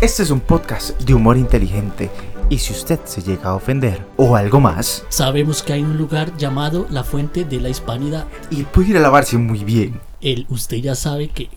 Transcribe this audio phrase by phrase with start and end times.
[0.00, 2.10] Este es un podcast de humor inteligente
[2.48, 6.36] y si usted se llega a ofender o algo más, Sabemos que hay un lugar
[6.36, 8.26] llamado la Fuente de la Hispanidad.
[8.50, 10.00] y puede ir a lavarse muy bien.
[10.20, 11.50] El usted ya sabe que.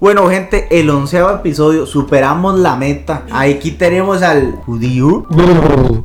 [0.00, 3.24] Bueno, gente, el onceavo episodio, superamos la meta.
[3.30, 5.26] Aquí tenemos al judío.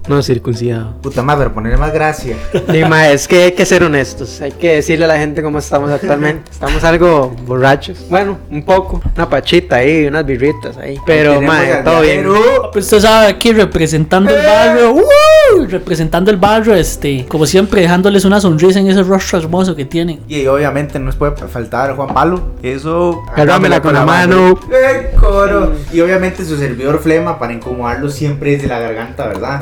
[0.10, 0.96] No circuncidado.
[1.02, 2.36] Puta madre, ponerle más gracia.
[2.68, 4.42] Dima, es que hay que ser honestos.
[4.42, 6.52] Hay que decirle a la gente cómo estamos actualmente.
[6.52, 8.06] Estamos algo borrachos.
[8.10, 9.02] Bueno, un poco.
[9.16, 11.00] Una pachita ahí, unas birritas ahí.
[11.06, 12.26] Pero, al todo bien.
[12.74, 14.92] Pues usted sabe aquí representando el barrio.
[14.92, 15.68] ¡uh!
[15.70, 17.26] Representando el barrio, este.
[17.30, 20.20] Como siempre, dejándoles una sonrisa en ese rostro hermoso que tienen.
[20.28, 22.42] Y obviamente no nos puede faltar Juan Pablo.
[22.62, 23.24] Eso.
[23.32, 24.60] Agárramela con la mano.
[24.72, 25.74] ¡Eh, coro!
[25.94, 29.62] Y obviamente su servidor flema para incomodarlo siempre desde la garganta, ¿verdad?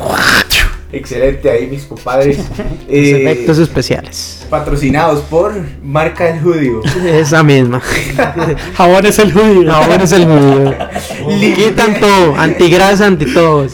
[0.91, 2.37] Excelente ahí, mis compadres.
[2.89, 4.45] Eh, efectos especiales.
[4.51, 6.81] patrocinados por Marca el Judío.
[7.07, 7.81] Esa misma.
[8.77, 9.73] Jabón es el judío.
[9.87, 10.75] Bueno, es el judío.
[11.55, 12.35] Quitan todo.
[12.35, 13.73] Antigrasa, anti todos.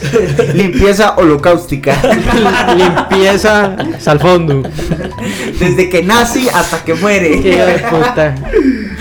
[0.54, 1.94] Limpieza holocaustica.
[2.74, 4.62] Limpieza hasta el fondo.
[5.58, 7.36] Desde que nace hasta que Qué muere.
[7.42, 8.34] de puta.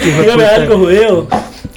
[0.04, 1.28] Dígame algo, judío.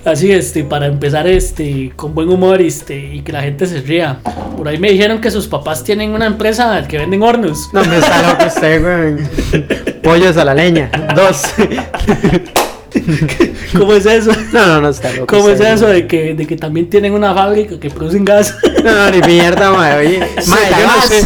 [0.05, 4.19] Así, este, para empezar, este, con buen humor, este, y que la gente se ría.
[4.57, 7.71] Por ahí me dijeron que sus papás tienen una empresa que venden hornos.
[7.73, 9.29] No, me está loco usted, weón.
[10.03, 10.91] Pollos a la leña.
[11.15, 11.43] Dos.
[13.79, 14.33] ¿Cómo es eso?
[14.53, 15.27] No, no, no está loco.
[15.27, 18.57] ¿Cómo es eso de que, de que también tienen una fábrica que producen gas?
[18.83, 19.99] No, no, ni mierda, mae.
[19.99, 21.23] Oye, yo no sé.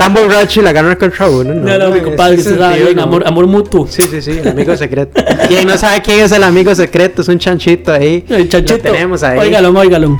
[0.00, 1.52] Están borrachos y la ganan contra uno.
[1.52, 3.02] No, No, no, mi compadre, sabe sentido, no.
[3.02, 3.86] amor, amor mutuo.
[3.86, 5.22] Sí, sí, sí, el amigo secreto.
[5.46, 8.24] Quien no sabe quién es el amigo secreto, es un chanchito ahí.
[8.30, 8.78] El chanchito.
[8.88, 9.38] Lo tenemos ahí.
[9.38, 10.18] Óigalo, óigalo.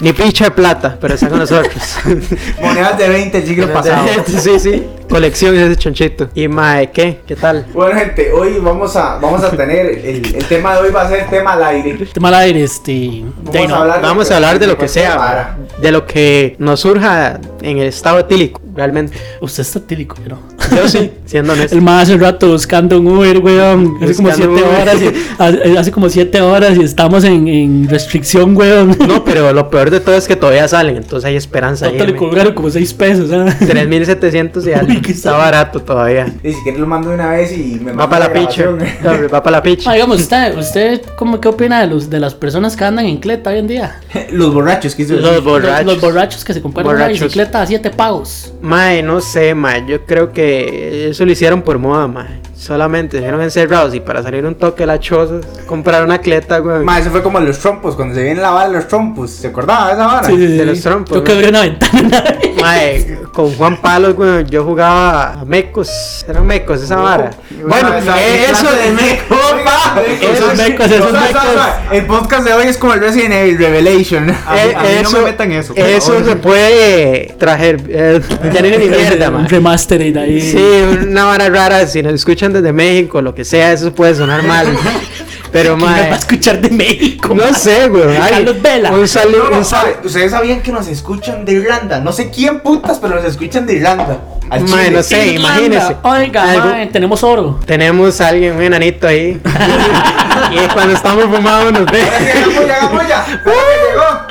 [0.00, 1.74] Ni pinche de plata, pero está con nosotros.
[2.60, 4.06] Monedas de 20 el siglo pasado.
[4.26, 4.86] sí, sí.
[5.08, 6.28] Colección ese chanchito.
[6.34, 7.20] Y mae, ¿qué?
[7.26, 7.66] ¿Qué tal?
[7.72, 9.86] Bueno, gente, hoy vamos a, vamos a tener.
[9.86, 11.94] El, el tema de hoy va a ser tema al aire.
[12.12, 13.22] Tema al aire, este.
[13.24, 13.74] Vamos de a no.
[13.76, 17.86] hablar- Vamos a hablar de lo que sea, de lo que nos surja en el
[17.88, 19.18] estado etílico, realmente.
[19.42, 20.38] Usted está tílico, yo no.
[20.74, 21.74] Yo sí, siendo honesto.
[21.76, 23.96] El más hace rato buscando un Uber, weón.
[24.02, 24.96] Hace como siete horas.
[25.02, 28.96] y- hace- como siete horas y estamos en, en restricción, weón.
[29.06, 31.96] No, pero lo peor de todo es que todavía salen, entonces hay esperanza ahí.
[31.96, 33.46] Cuánto le cobraron como seis pesos, ¿ah?
[33.66, 34.92] 3700 y algo.
[35.08, 36.32] Está barato todavía.
[36.44, 38.62] Y si quieres lo mando de una vez y me Va para la picha.
[38.62, 39.28] grabación.
[39.32, 39.90] Va para la picha.
[39.90, 43.16] Ah, digamos, usted, usted ¿cómo, ¿qué opina de, los, de las personas que andan en
[43.18, 44.00] cleta hoy en día?
[44.30, 45.86] Los borrachos, ¿qué hizo Los Los, borrachos.
[45.86, 48.52] los borrachos que se compraron una bicicleta a siete pagos.
[48.68, 49.86] Mae, no sé, mae.
[49.86, 52.47] Yo creo que eso lo hicieron por moda, mae.
[52.58, 55.34] Solamente se vieron encerrados y para salir un toque de la choza,
[55.66, 56.80] comprar una cleta, güey.
[56.84, 59.30] Ma, eso fue como los trompos, cuando se viene la bala de los trompos.
[59.30, 60.26] ¿Se acordaba de esa vara?
[60.26, 60.56] Sí, sí, sí.
[60.56, 61.24] de los trompos, Yo ¿no?
[61.24, 62.24] que abrí una ventana.
[62.60, 66.24] Mae, con Juan Palos, güey, yo jugaba a mecos.
[66.28, 67.30] Eran mecos esa vara.
[67.64, 69.62] Bueno, Ma, esa- eh, eso de meco, mecos.
[69.64, 70.02] pa.
[70.20, 71.42] Esos mecos, esos O sea, mecos.
[71.44, 74.30] o sea, El podcast de hoy es como el Resident Evil Revelation.
[74.30, 76.24] A mí- a mí no me metan eso, Eso favor.
[76.28, 77.80] se puede traer.
[77.88, 78.20] eh,
[78.52, 79.48] ya ni ni mierda, Un mae.
[79.48, 80.40] remastered ahí.
[80.40, 80.58] Sí,
[81.06, 84.66] una vara rara, si nos escuchan desde México, lo que sea, eso puede sonar mal.
[85.52, 87.34] Pero, ¿Quién nos va a escuchar de México?
[87.34, 88.16] no sé, güey.
[88.30, 88.92] Carlos Vela.
[88.92, 89.66] Un saludo, No, no,
[90.04, 92.00] Ustedes sabían que nos escuchan de Irlanda.
[92.00, 94.20] No sé quién putas, pero nos escuchan de Irlanda.
[94.50, 94.90] Al chile.
[94.90, 95.60] no sé, Irlanda.
[95.60, 95.96] imagínese.
[96.02, 97.60] Oiga, Algo- tenemos oro.
[97.66, 99.40] Tenemos a alguien, un enanito ahí.
[100.52, 102.02] y cuando estamos fumados nos ve.
[102.20, 102.62] Llegó.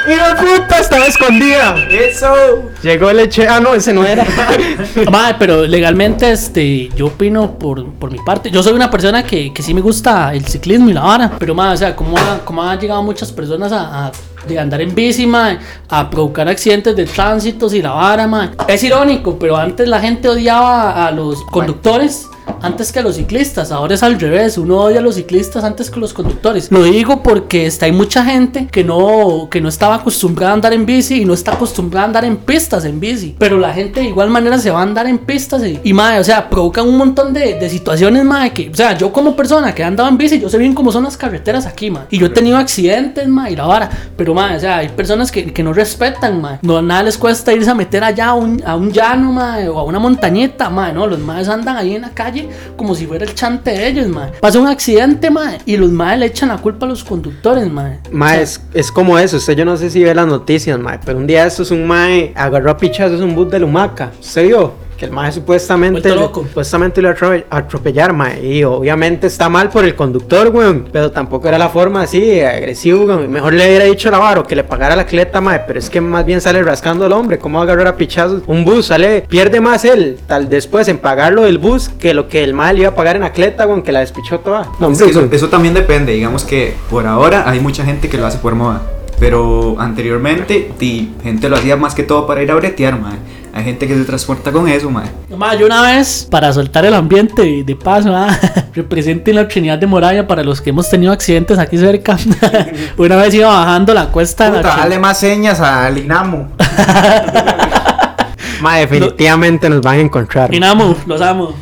[0.07, 0.79] ¡Hijo de puta!
[0.79, 1.75] Estaba escondida.
[1.91, 2.33] Eso.
[2.81, 3.47] Llegó el leche.
[3.47, 4.25] Ah, no, ese no era.
[5.11, 8.49] Mae, pero legalmente, este, yo opino por, por mi parte.
[8.51, 11.31] Yo soy una persona que, que sí me gusta el ciclismo y la vara.
[11.38, 14.11] Pero, mae, o sea, como ha, cómo han llegado muchas personas a, a-
[14.47, 15.59] de andar en bici, mae,
[15.90, 18.52] a provocar accidentes de tránsitos y la vara.
[18.68, 22.28] Es irónico, pero antes la gente odiaba a los conductores.
[22.62, 25.90] Antes que a los ciclistas, ahora es al revés, uno odia a los ciclistas antes
[25.90, 26.72] que a los conductores.
[26.72, 30.74] Lo digo porque está, hay mucha gente que no, que no estaba acostumbrada a andar
[30.74, 33.35] en bici y no está acostumbrada a andar en pistas en bici.
[33.38, 36.19] Pero la gente de igual manera se va a andar en pistas y, y madre,
[36.19, 39.74] o sea, provocan un montón de, de situaciones, madre, que, o sea, yo como persona
[39.74, 42.08] que he andado en bici, yo sé bien cómo son las carreteras aquí, madre.
[42.11, 43.90] Y yo he tenido accidentes, madre, y la vara.
[44.16, 46.59] Pero, madre, o sea, hay personas que, que no respetan, madre.
[46.64, 49.79] No, nada les cuesta irse a meter allá a un, a un llano, madre, o
[49.79, 52.36] a una montañita, madre, no, los madres andan ahí en la calle
[52.75, 54.34] como si fuera el chante de ellos, madre.
[54.39, 57.99] Pasa un accidente, madre, y los madres le echan la culpa a los conductores, madre.
[58.11, 59.37] Mae, es, es como eso.
[59.37, 60.99] Usted, yo no sé si ve las noticias, mae.
[61.03, 64.11] Pero un día esto es un mae agarró a pichazos un bus de Lumaca.
[64.19, 64.86] ¿Usted vio?
[64.97, 66.41] Que el mae supuestamente, loco.
[66.41, 68.44] supuestamente lo atrope- atropellar, mae.
[68.46, 70.88] Y obviamente está mal por el conductor, weón.
[70.91, 73.32] Pero tampoco era la forma así, agresivo, weón.
[73.32, 75.61] Mejor le hubiera dicho a Lavaro que le pagara la cleta, mae.
[75.67, 77.38] Pero es que más bien sale rascando al hombre.
[77.38, 78.41] ¿Cómo va a agarrar a pichazos?
[78.47, 82.44] Un bus, sale, pierde más él, tal después en pagarlo del bus que lo que
[82.44, 84.64] el mae le iba a pagar en la cleta, weón, que la despichó toda.
[84.79, 88.09] No, Es hombre, que eso, eso también depende, digamos que por ahora hay mucha gente
[88.09, 88.82] que lo hace por moda.
[89.20, 93.16] Pero anteriormente, di, gente lo hacía más que todo para ir a bretear, mae.
[93.53, 95.08] Hay gente que se transporta con eso, mae.
[95.35, 98.38] Ma, yo una vez, para soltar el ambiente de paso, ah,
[98.76, 102.17] representen la Trinidad de Moraya para los que hemos tenido accidentes aquí cerca.
[102.97, 106.49] una vez iba bajando la cuesta la Puta, Trin- dale más señas al Inamo.
[108.61, 110.49] Mae, definitivamente nos van a encontrar.
[110.49, 111.53] Dinamo, los amo.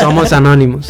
[0.00, 0.86] Somos anónimos.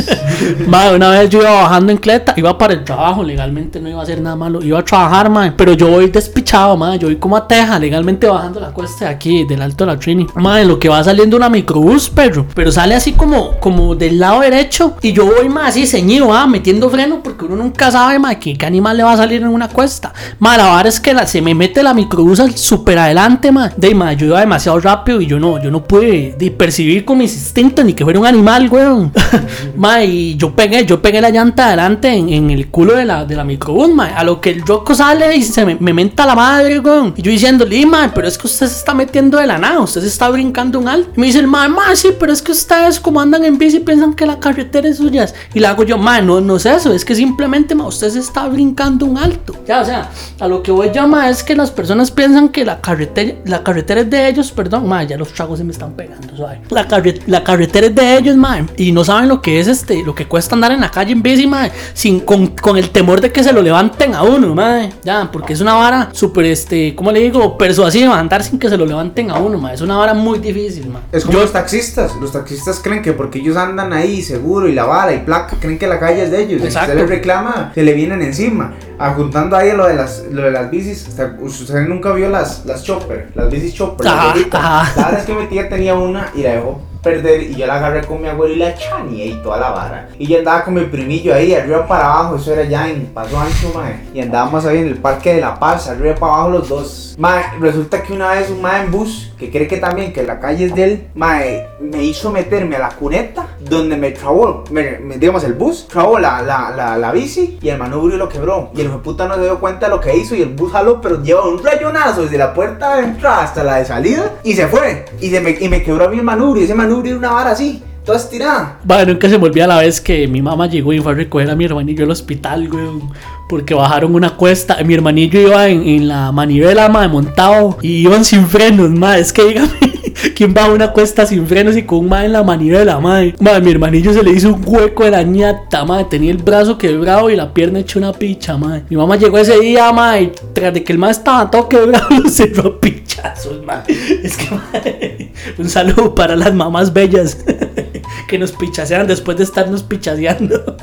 [0.66, 4.00] Ma, una vez yo iba bajando en cleta, iba para el trabajo, legalmente no iba
[4.00, 7.16] a hacer nada malo, iba a trabajar, ma, pero yo voy despichado, ma, yo voy
[7.16, 10.26] como a Teja, legalmente bajando la cuesta de aquí, del Alto de la Trini.
[10.37, 14.19] Ma, en lo que va saliendo una microbús, perro, pero sale así como, como del
[14.19, 18.19] lado derecho y yo voy, ma, así ceñido, ah, metiendo freno porque uno nunca sabe,
[18.19, 20.12] ma, qué, qué animal le va a salir en una cuesta.
[20.38, 23.70] Ma, la verdad es que la- se me mete la microbús al super adelante, ma,
[23.76, 27.19] de, ma, yo iba demasiado rápido y yo no, yo no pude de, percibir con
[27.19, 29.12] mis instintos ni que fuera un animal, weón.
[29.76, 33.24] ma, y yo pegué, yo pegué la llanta adelante en, en el culo de la,
[33.24, 34.06] de la microbús, ma.
[34.16, 37.14] A lo que el roco sale y se me, me menta la madre, weón.
[37.16, 40.00] Y yo diciéndole, ma, pero es que usted se está metiendo de la nada, usted
[40.00, 41.10] se está brincando un alto.
[41.16, 43.80] Y me dice el ma, ma, sí, pero es que ustedes como andan en bici
[43.80, 45.26] piensan que la carretera es suya.
[45.54, 48.18] Y le hago yo, ma, no, no es eso, es que simplemente, ma, usted se
[48.18, 49.54] está brincando un alto.
[49.66, 50.10] Ya, o sea,
[50.40, 53.62] a lo que voy yo, ma, es que las personas piensan que la carretera, la
[53.62, 56.60] carretera es de ellos, perdón, ma, ya los tragos se me están pegando, suave.
[56.70, 60.02] La, carre- la carretera es de ellos, ma, y no saben lo que es este,
[60.02, 63.20] lo que cuesta andar en la calle en bici, ma, sin, con, con el temor
[63.20, 66.94] de que se lo levanten a uno, ma, ya, porque es una vara súper, este,
[66.94, 67.58] ¿cómo le digo?
[67.58, 70.88] Persuasiva, andar sin que se lo levanten a uno, ma, es una vara muy difícil,
[70.88, 71.02] ma.
[71.12, 72.17] Es como los taxistas.
[72.20, 75.78] Los taxistas creen que porque ellos andan ahí seguro y la bala y placa, creen
[75.78, 76.58] que la calle es de ellos.
[76.58, 76.93] Y si Exacto.
[76.93, 78.75] usted les reclama, se le vienen encima.
[78.99, 81.06] Ajuntando ahí a lo de las, lo de las bicis.
[81.40, 84.08] Usted, nunca vio las, las chopper, las bicis chopper.
[84.08, 84.93] Ajá, las ajá.
[84.96, 87.76] La verdad es que mi tía tenía una y la dejó perder y yo la
[87.76, 90.08] agarré con mi abuelo y la chaneé y toda la vara.
[90.18, 93.38] Y yo andaba con mi primillo ahí, arriba para abajo, eso era ya en Paso
[93.38, 94.00] Ancho, mae.
[94.12, 97.14] Y andábamos ahí en el Parque de la Paz, arriba para abajo los dos.
[97.18, 100.38] Mae, resulta que una vez un mae en bus, que cree que también que la
[100.40, 104.98] calle es de él, mae, me hizo meterme a la cuneta, donde me trabó, me,
[104.98, 108.70] me- digamos, el bus, trabó la, la, la, la bici y el manubrio lo quebró.
[108.74, 111.00] Y el puta no se dio cuenta de lo que hizo y el bus jaló,
[111.00, 114.66] pero lleva un rayonazo desde la puerta de entrada hasta la de salida y se
[114.66, 115.04] fue.
[115.20, 117.82] Y, se me, y me quebró a mí el manubrio, ese manubrio una vara así,
[118.04, 118.78] toda estirada.
[118.84, 121.50] Bueno, nunca se me olvida la vez que mi mamá llegó y fue a recoger
[121.50, 123.10] a mi hermanillo al hospital, weón.
[123.48, 124.82] Porque bajaron una cuesta.
[124.84, 127.78] Mi hermanillo iba en, en la manivela, madre, montado.
[127.82, 129.20] Y iban sin frenos, madre.
[129.20, 129.85] Es que dígame,
[130.34, 133.34] ¿quién baja una cuesta sin frenos y con un madre en la manivela, madre?
[133.40, 136.06] Madre, mi hermanillo se le hizo un hueco de la ñata, madre.
[136.11, 138.84] Tenía el brazo quebrado y la pierna hecha una picha, madre.
[138.88, 140.23] Mi mamá llegó ese día, madre.
[140.23, 143.94] y Tras de que el madre estaba todo quebrado, lo cerró a pichazos, madre.
[144.23, 147.38] Es que, madre, un saludo para las mamás bellas
[148.28, 150.76] que nos pichasean después de estarnos pichaseando.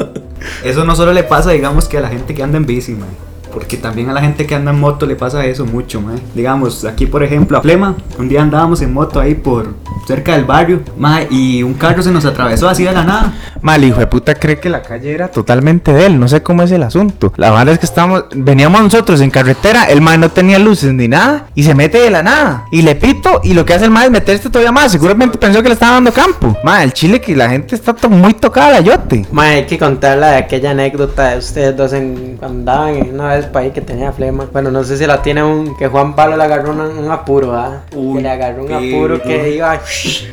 [0.64, 3.33] Eso no solo le pasa, digamos, que a la gente que anda en bici, mae.
[3.54, 6.18] Porque también a la gente que anda en moto le pasa eso mucho, mae.
[6.34, 9.76] Digamos, aquí por ejemplo a Flema, un día andábamos en moto ahí por
[10.08, 13.34] cerca del barrio, mae, y un carro se nos atravesó así de la nada.
[13.62, 16.64] Mal, hijo de puta cree que la calle era totalmente de él, no sé cómo
[16.64, 17.32] es el asunto.
[17.38, 21.08] La verdad es que estamos, veníamos nosotros en carretera, el man no tenía luces ni
[21.08, 22.66] nada, y se mete de la nada.
[22.72, 24.92] Y le pito, y lo que hace el man es meterse todavía más.
[24.92, 26.58] Seguramente pensó que le estaba dando campo.
[26.64, 29.26] Ma, el chile que la gente está muy tocada la yote.
[29.32, 33.14] Ma, hay que contar la de aquella anécdota de ustedes dos en, cuando andaban en
[33.14, 34.48] una vez para ahí que tenía flema.
[34.52, 37.54] Bueno, no sé si la tiene un que Juan Pablo le agarró un, un apuro,
[37.54, 37.82] ¿ah?
[37.90, 39.80] Que le agarró un qué apuro que iba.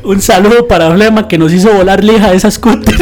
[0.04, 2.94] Un saludo para Flema que nos hizo volar lija de esa scooter.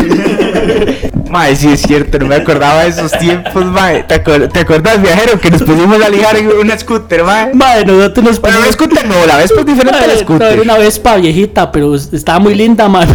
[1.30, 3.90] Ma, sí es cierto, no me acordaba de esos tiempos, ma.
[4.06, 7.48] ¿Te, acuer- te acuerdas, viajero, que nos pusimos a ligar en una scooter, ma?
[7.52, 10.52] Madre, nosotros nos Bueno, una scooter no, la vez pues diferente a la no, scooter.
[10.54, 13.08] era una Vespa viejita, pero estaba muy linda, man.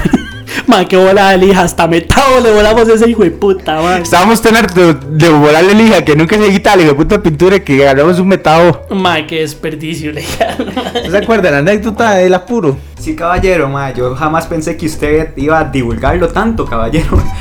[0.67, 4.01] Man, qué bola de lija, hasta metado le volamos ese hijo de puta, man.
[4.01, 7.59] Estábamos tan hartos de volarle lija que nunca se quita la hijo de puta pintura
[7.59, 8.85] que agarramos un metado.
[8.89, 10.73] Man, qué desperdicio, legal.
[11.03, 12.77] ¿No se acuerda la anécdota del apuro?
[12.99, 17.21] Sí, caballero, mae, yo jamás pensé que usted iba a divulgarlo tanto, caballero.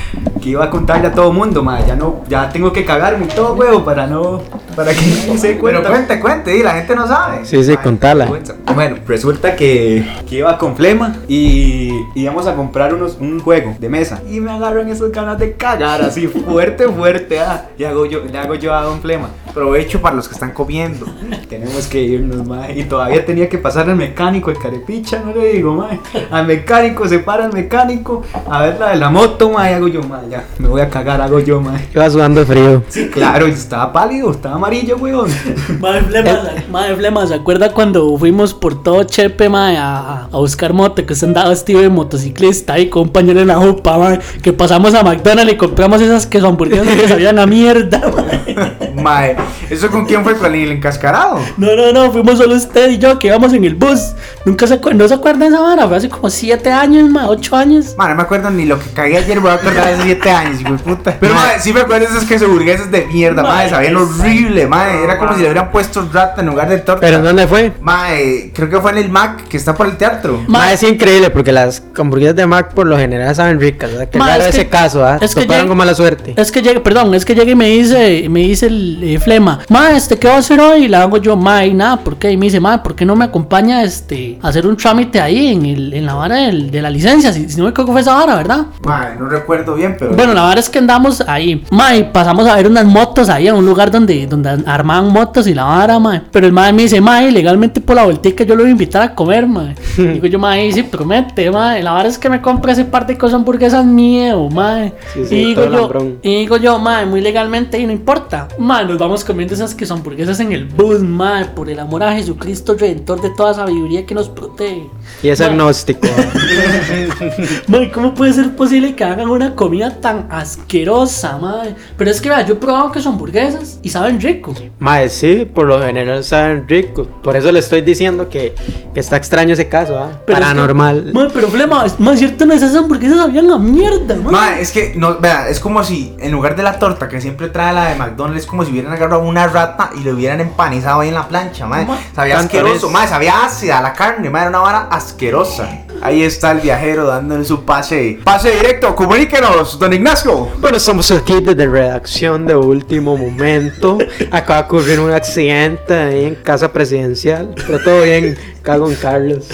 [0.42, 1.86] Que iba a contarle a todo mundo, mae.
[1.86, 4.42] Ya no, ya tengo que cagarme y todo, huevo, para no,
[4.74, 5.00] para que
[5.38, 5.80] se dé cuenta.
[5.80, 7.44] Pero cuente, cuente, y la gente no sabe.
[7.44, 8.28] Sí, sí, contala.
[8.74, 13.88] Bueno, resulta que, que iba con Flema y íbamos a comprar unos, un juego de
[13.88, 14.20] mesa.
[14.30, 17.40] Y me agarran esas ganas de cagar así fuerte, fuerte.
[17.40, 19.28] Ah, y hago yo, le hago yo a Don Flema.
[19.54, 21.06] Provecho para los que están comiendo.
[21.48, 22.78] Tenemos que irnos, mae.
[22.78, 26.00] Y todavía tenía que pasar al mecánico, el carepicha, no le digo, mae.
[26.30, 28.22] Al mecánico, se para el mecánico.
[28.48, 29.74] A ver la de la moto, mae.
[29.74, 30.28] Hago yo, mae.
[30.30, 31.88] Ya, me voy a cagar, hago yo, mae.
[31.94, 32.82] Iba sudando de frío.
[32.88, 35.30] Sí, claro, y estaba pálido, estaba amarillo, weón.
[35.80, 36.40] Madre flema,
[36.70, 41.04] madre flema, ¿se acuerda cuando fuimos por todo Chepe, mae, a, a buscar moto?
[41.04, 45.02] Que usted andaba vestido de motociclista y compañero en la jupa, mae, que pasamos a
[45.02, 49.02] McDonald's y compramos esas que son hamburguesas que sabían a mierda, mae.
[49.02, 49.36] Mae,
[49.70, 50.36] ¿eso con quién fue?
[50.36, 51.38] ¿Con el encascarado?
[51.56, 54.12] No, no, no, fuimos solo usted y yo que íbamos en el bus.
[54.44, 57.26] Nunca se acuerda, no se acuerda de esa vara, fue hace como 7 años, mae,
[57.26, 57.94] 8 años.
[57.96, 60.30] Mae, no me acuerdo ni lo que cagué ayer, voy a acordar de hace 7
[60.30, 61.16] años, hijo de puta.
[61.20, 64.66] Pero, mae, sí me acuerdo de esas queso burguesas de mierda, Mae, sabían es- horrible,
[64.66, 65.04] mae.
[65.04, 67.00] Era como si le hubieran puesto rata en lugar de torta.
[67.00, 67.72] ¿Pero dónde fue?
[67.80, 70.42] Mae, creo que fue en el Mac, que está por el teatro.
[70.46, 74.08] Ma- Ma, es increíble porque las hamburguesas de Mac por lo general saben ricas, ¿verdad?
[74.08, 75.18] Que raro es que- ese caso, ¿ah?
[75.20, 76.34] es que llega- con mala suerte.
[76.36, 79.60] Es que llegue, perdón, es que llegue y me dice, me dice el eh, flema,
[79.70, 80.84] ma, este, ¿qué va a hacer hoy?
[80.84, 82.30] Y le hago yo, ma, y nada, ¿por qué?
[82.30, 85.48] Y me dice, ma, ¿por qué no me acompaña este, a hacer un trámite ahí
[85.54, 87.32] en, el, en la vara del- de la licencia?
[87.32, 88.66] Si, si no me equivoco fue esa vara, ¿verdad?
[88.84, 90.14] Mae, no recuerdo bien, pero.
[90.14, 93.48] Bueno, la verdad es que andamos ahí, ma, y pasamos a ver unas motos ahí
[93.48, 96.22] a un lugar donde, donde armaban motos y la vara, ma.
[96.30, 99.00] Pero el ma me dice, ma, legalmente por la voltica yo lo voy a invitar
[99.02, 99.72] a comer, ma.
[99.96, 101.78] Digo yo, ma, y sí, promete, ma.
[101.78, 104.90] La verdad es que me compra ese par de cosas hamburguesas miedo, ma.
[105.14, 105.90] Sí, sí, y digo yo,
[106.22, 108.48] y digo yo, ma, muy legalmente y no importa.
[108.58, 112.02] Ma, nos vamos comiendo esas que son hamburguesas en el bus, ma, por el amor
[112.02, 114.88] a Jesucristo, redentor de toda sabiduría que nos protege.
[115.22, 116.06] Y es Ma, agnóstico.
[117.68, 121.74] Mae, ¿cómo puede ser posible que hagan una comida tan asquerosa, mae?
[121.96, 124.54] Pero es que, vea, yo he probado que son hamburguesas y saben rico.
[124.78, 127.06] Mae, sí, por lo general saben ricos.
[127.22, 128.54] Por eso le estoy diciendo que,
[128.94, 130.20] que está extraño ese caso, ¿ah?
[130.26, 131.10] Pero es que- Paranormal.
[131.14, 134.32] mae, pero flema, es más cierto, no esas hamburguesas sabían a mierda, mae.
[134.32, 137.48] Mae, es que, no, vea, es como si en lugar de la torta que siempre
[137.48, 141.00] trae la de McDonald's, es como si hubieran agarrado una rata y lo hubieran empanizado
[141.00, 141.84] ahí en la plancha, mae.
[141.86, 145.68] Ma- Sabía asqueroso, mae, sabía ácida la carne, mae, era una vara asquerosa.
[146.00, 148.18] Ahí está el viajero dándole su pase.
[148.24, 150.48] Pase directo, comuníquenos, don Ignacio.
[150.58, 153.98] Bueno, estamos aquí desde redacción de último momento.
[154.32, 157.54] Acaba de ocurrir un accidente ahí en casa presidencial.
[157.66, 159.46] Pero todo bien, cago en Carlos.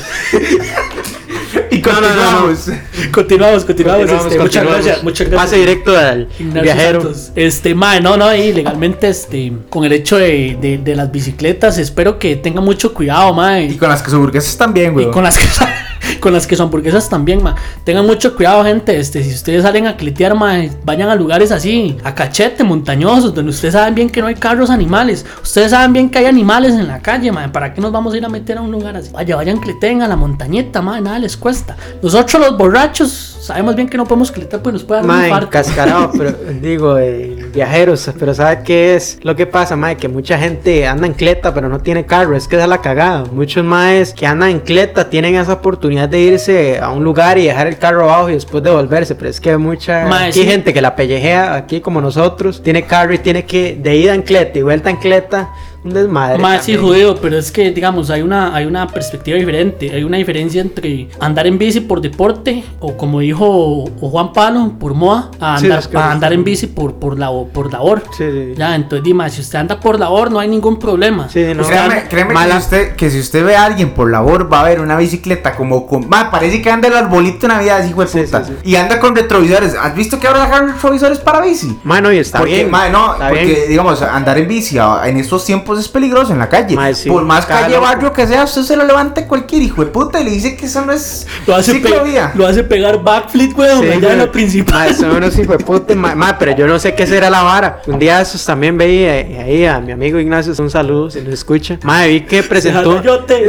[1.89, 3.13] Y No, no, no, no.
[3.13, 3.65] continuamos.
[3.65, 4.07] Continuamos, continuamos.
[4.07, 5.51] Continuamos, este, muchas gracias, muchas gracias.
[5.51, 7.01] Pase directo al Ignacio viajero.
[7.03, 7.33] Santos.
[7.35, 11.79] Este, mae, no, no, y legalmente, este, con el hecho de, de, de las bicicletas,
[11.79, 13.65] espero que tengan mucho cuidado, mae.
[13.67, 14.11] Y con las que
[14.57, 15.07] también, güey.
[15.07, 15.47] Y con las que
[16.21, 17.55] con las que son hamburguesas también, ma.
[17.85, 18.99] Tengan mucho cuidado, gente.
[18.99, 23.51] Este, si ustedes salen a clitear, ma, vayan a lugares así, a cachete, montañosos, donde
[23.51, 25.25] ustedes saben bien que no hay carros animales.
[25.43, 27.51] Ustedes saben bien que hay animales en la calle, ma.
[27.51, 29.11] ¿Para qué nos vamos a ir a meter a un lugar así?
[29.13, 31.77] Vaya, vayan cliteen a la montañeta, ma, nada les cuesta.
[32.03, 35.51] Nosotros los borrachos sabemos bien que no podemos clitear pues nos puede dar un infarto.
[35.51, 39.19] cascarado, pero digo, eh, viajeros, pero ¿sabe qué es?
[39.23, 42.47] Lo que pasa, mae, que mucha gente anda en cleta, pero no tiene carro, es
[42.47, 43.25] que esa es la cagada.
[43.33, 47.47] Muchos maes que andan en cleta tienen esa oportunidad de irse a un lugar y
[47.47, 50.47] dejar el carro abajo y después devolverse, pero es que hay mucha Mae, aquí sí.
[50.47, 54.23] gente que la pellejea aquí como nosotros, tiene carro y tiene que de ida en
[54.23, 55.49] cleta y vuelta en cleta,
[55.89, 56.39] un desmadre.
[56.39, 59.91] Más sí, judío, pero es que, digamos, hay una, hay una perspectiva diferente.
[59.93, 64.73] Hay una diferencia entre andar en bici por deporte, o como dijo o Juan Palo,
[64.79, 67.73] por moda, a Sí, andar, es que- a andar en bici por, por, la, por
[67.73, 68.03] labor.
[68.17, 68.55] Sí, sí.
[68.57, 71.29] Ya, entonces, dime, si usted anda por labor, no hay ningún problema.
[71.29, 71.63] Sí, no.
[71.63, 74.53] Usted Créeme, anda- créeme que, si usted, que si usted ve a alguien por labor,
[74.53, 76.09] va a ver una bicicleta como con.
[76.09, 78.45] Ma, parece que anda el arbolito de Navidad, hijo de Sí, puta.
[78.45, 79.75] sí, Y anda con retrovisores.
[79.75, 81.79] ¿Has visto que ahora sacaron retrovisores para bici?
[81.85, 82.71] Mano, y está porque, bien.
[82.71, 83.69] ma, no, está porque bien.
[83.69, 86.77] digamos, andar en bici a- en estos tiempos es peligroso en la calle.
[86.95, 87.87] Sí, Por más cada calle loco.
[87.87, 90.67] barrio que sea, usted se lo levanta cualquier hijo de puta y le dice que
[90.67, 92.33] eso no es lo, hace ciclovía.
[92.35, 94.17] lo hace pegar backflip, weón, Sí, allá en güey.
[94.17, 94.89] la principal.
[94.91, 97.43] Ma, son unos hijos de puta, ma, ma, pero yo no sé qué será la
[97.43, 97.83] vara.
[97.87, 101.33] Un día esos también veía eh, ahí a mi amigo Ignacio, un saludo si nos
[101.35, 101.79] escucha.
[101.83, 103.03] Ma, vi que presentó.
[103.03, 103.49] Yo te-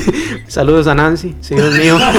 [0.48, 1.98] Saludos a Nancy, sí, Dios mío.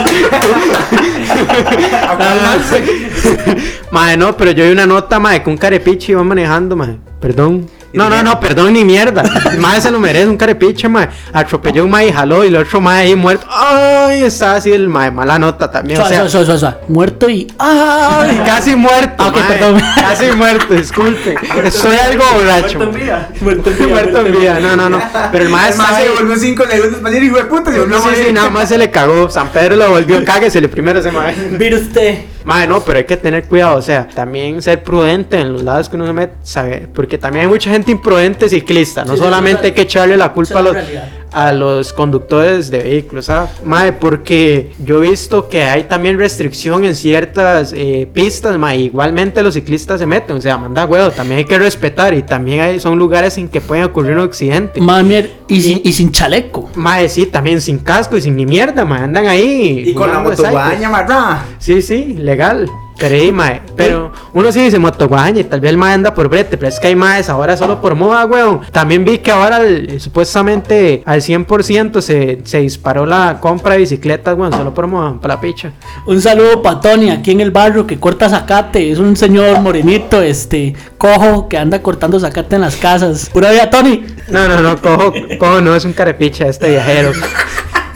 [3.91, 6.98] Madre, no, pero yo vi una nota, madre, que un carepiche iba manejando, madre.
[7.20, 7.68] Perdón.
[7.94, 9.24] No, no, no, perdón ni mierda.
[9.60, 11.10] Madre se lo merece, un carepiche, madre.
[11.34, 13.46] Atropelló un madre y jaló y el otro madre ahí muerto.
[13.50, 16.00] Ay, estaba así el madre, mala nota también.
[16.00, 16.78] O sea, suave, suave, suave.
[16.88, 17.52] Muerto y.
[17.58, 18.42] ¡Ay!
[18.46, 19.16] casi muerto.
[19.18, 19.82] Ah, ok, mae, perdón.
[19.96, 21.36] Casi muerto, disculpe.
[21.64, 22.78] Estoy algo borracho.
[22.78, 23.02] Muerto en mae.
[23.02, 23.30] vida.
[23.42, 23.88] Muerto en vida.
[23.88, 25.02] Muerto en vida, no, no, no.
[25.32, 27.72] Pero el madre Es más, estaba se volvió 5 segundos para decir, hijo de puta,
[27.72, 29.30] se volvió a Sí, sí, nada más se le cagó.
[29.30, 31.36] San Pedro lo volvió, cáguese, el primero se mae.
[31.52, 32.20] Mire usted.
[32.44, 35.90] Madre, no, pero hay que tener cuidado, o sea, también ser prudente en los lados
[35.90, 39.68] que uno se mete, sabe, porque también hay mucha gente imprudente ciclista, no Sí, solamente
[39.68, 41.08] hay que echarle la culpa a los, realidad.
[41.32, 43.52] A los conductores de vehículos, ¿sabes?
[43.64, 49.42] Mae, porque yo he visto que hay también restricción en ciertas eh, pistas, mae, igualmente
[49.42, 52.80] los ciclistas se meten, o sea, manda huevo, también hay que respetar y también hay,
[52.80, 54.82] son lugares en que pueden ocurrir un accidente.
[54.82, 56.70] Mae, mier- y, sin, y sin chaleco.
[56.76, 59.84] Mae, sí, también sin casco y sin ni mierda, mae, andan ahí.
[59.88, 61.46] Y con la motoguaña, marra.
[61.60, 62.70] Sí, sí, legal.
[63.01, 66.29] Pero, sí, mae, pero uno sí dice motoguaña y tal vez el mae anda por
[66.29, 68.62] brete, pero es que hay maes ahora solo por moda, weón.
[68.72, 74.38] También vi que ahora el- supuestamente al 100% se, se disparó la compra de bicicletas,
[74.38, 75.72] weón, solo por moda, para la picha.
[76.05, 78.91] Un saludo para Tony aquí en el barrio que corta zacate.
[78.91, 83.29] Es un señor morenito, este, cojo, que anda cortando zacate en las casas.
[83.34, 84.05] Pura vida, Tony.
[84.29, 87.12] No, no, no, cojo, cojo no es un carepicha este viajero.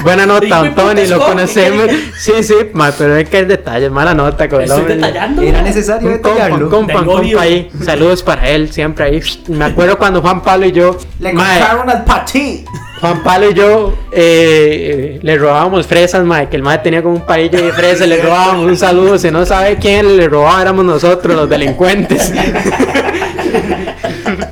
[0.05, 1.87] Buena nota, don Tony, lo conocemos.
[2.17, 4.95] Sí, sí, mae, pero es que hay detalles, mala nota con el hombre.
[4.95, 5.41] detallando.
[5.41, 6.69] Era necesario Un compa, un detallarlo.
[6.69, 7.37] compa, un Del odio.
[7.37, 7.69] compa ahí.
[7.83, 9.21] Saludos para él, siempre ahí.
[9.47, 10.95] Me acuerdo cuando Juan Pablo y yo.
[11.19, 12.63] Le mae, compraron al pati.
[13.01, 17.25] Juan Pablo y yo eh, le robábamos fresas, mae, que el mae tenía como un
[17.25, 21.35] paillo de fresas, le robábamos un saludo, si no sabe quién le robaba éramos nosotros,
[21.35, 22.31] los delincuentes.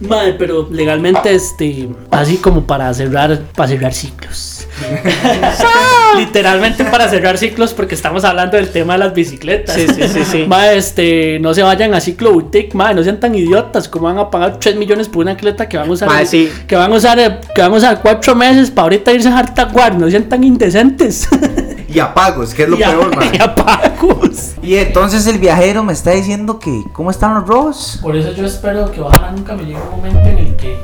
[0.01, 4.62] Madre, pero legalmente, este, así como para cerrar, para cerrar ciclos.
[6.18, 9.75] Literalmente para cerrar ciclos porque estamos hablando del tema de las bicicletas.
[9.75, 10.46] Sí, sí, sí, sí.
[10.48, 14.18] Madre, este, no se vayan a ciclo boutique, madre, no sean tan idiotas, como van
[14.20, 16.52] a pagar 3 millones por una atleta que van a usar, sí.
[16.68, 19.38] que van a usar, eh, que van a usar 4 meses para ahorita irse a
[19.40, 21.28] Hartaguar, no sean tan indecentes.
[21.94, 23.30] Y apagos, que es lo Y a- peor, man.
[23.32, 24.54] y a pagos.
[24.63, 28.00] Y entonces el viajero me está diciendo que, ¿cómo están los robos?
[28.02, 30.75] Por eso yo espero que ojalá nunca me llegue un momento en el que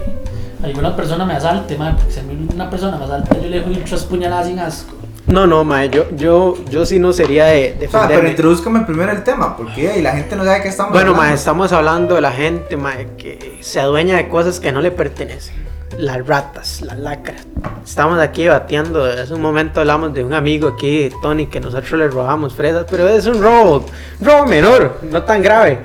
[0.63, 3.62] alguna persona me asalte, madre, porque si a mí una persona me asalta, yo le
[3.62, 4.96] doy tres puñaladas sin asco.
[5.28, 8.30] No, no, mae, yo, yo, yo sí no sería de O sea, pero defenderme.
[8.32, 11.36] introduzcame primero el tema, porque ahí la gente no sabe qué estamos Bueno, mae, hablando.
[11.38, 15.68] estamos hablando de la gente, mae, que se adueña de cosas que no le pertenecen.
[15.98, 17.46] Las ratas, las lacras.
[17.84, 22.08] Estamos aquí debatiendo, hace un momento hablamos de un amigo aquí, Tony, que nosotros le
[22.08, 23.86] robamos fresas, pero es un robo,
[24.22, 25.79] robo menor, no tan grave.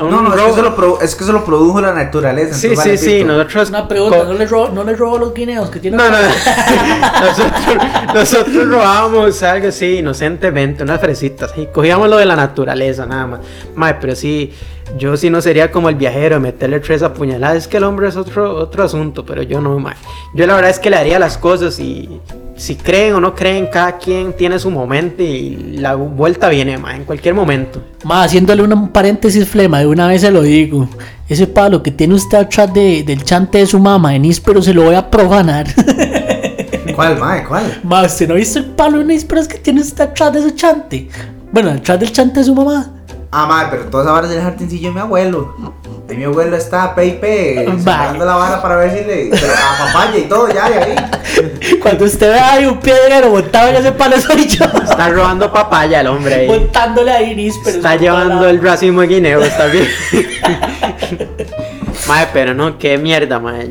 [0.00, 2.54] Un No, no, es que, robo- eso lo es que eso lo produjo la naturaleza.
[2.54, 3.26] Sí, sí, vale sí, pito.
[3.26, 3.68] nosotros...
[3.68, 5.96] Una pregunta, ¿no le robo, no le robo los guineos que tiene?
[5.96, 6.16] No, no,
[7.20, 13.26] nosotros, nosotros robábamos algo así inocentemente, unas fresitas, y cogíamos lo de la naturaleza nada
[13.26, 13.40] más.
[13.74, 14.52] Mae, pero sí,
[14.98, 18.08] yo sí no sería como el viajero de meterle tres apuñaladas, es que el hombre
[18.08, 19.94] es otro, otro asunto, pero yo no, mae.
[20.34, 22.20] Yo la verdad es que le haría las cosas y
[22.56, 26.96] si creen o no creen, cada quien tiene su momento y la vuelta viene, mae,
[26.96, 27.82] en cualquier momento.
[28.04, 30.88] Ma, haciéndole un paréntesis flema, de una vez se lo digo.
[31.28, 34.74] Ese palo que tiene usted atrás de, del chante de su mamá en Níspero se
[34.74, 35.66] lo voy a profanar.
[36.94, 37.44] ¿Cuál, mae?
[37.44, 37.80] ¿Cuál?
[37.82, 40.54] Ma, ¿usted no ha visto el palo en Nísperos que tiene usted atrás de ese
[40.54, 41.08] chante?
[41.52, 42.99] Bueno, atrás del chante de su mamá.
[43.32, 45.54] Ah, mae, pero todas esas varas del jardincillo de mi abuelo.
[46.08, 49.30] Ahí mi abuelo está Pepe sacando la vara para ver si le.
[49.30, 50.96] pero A papaya y todo, ya, de ahí.
[51.82, 54.64] Cuando usted ve ahí un piedrero montado en ese palo soy yo.
[54.64, 56.48] Está robando papaya el hombre ahí.
[56.48, 57.76] Montándole ahí Nísperos.
[57.76, 59.86] Está por llevando toda el la- racimo de guineo, está bien.
[62.08, 63.70] mae, pero no, qué mierda, mae.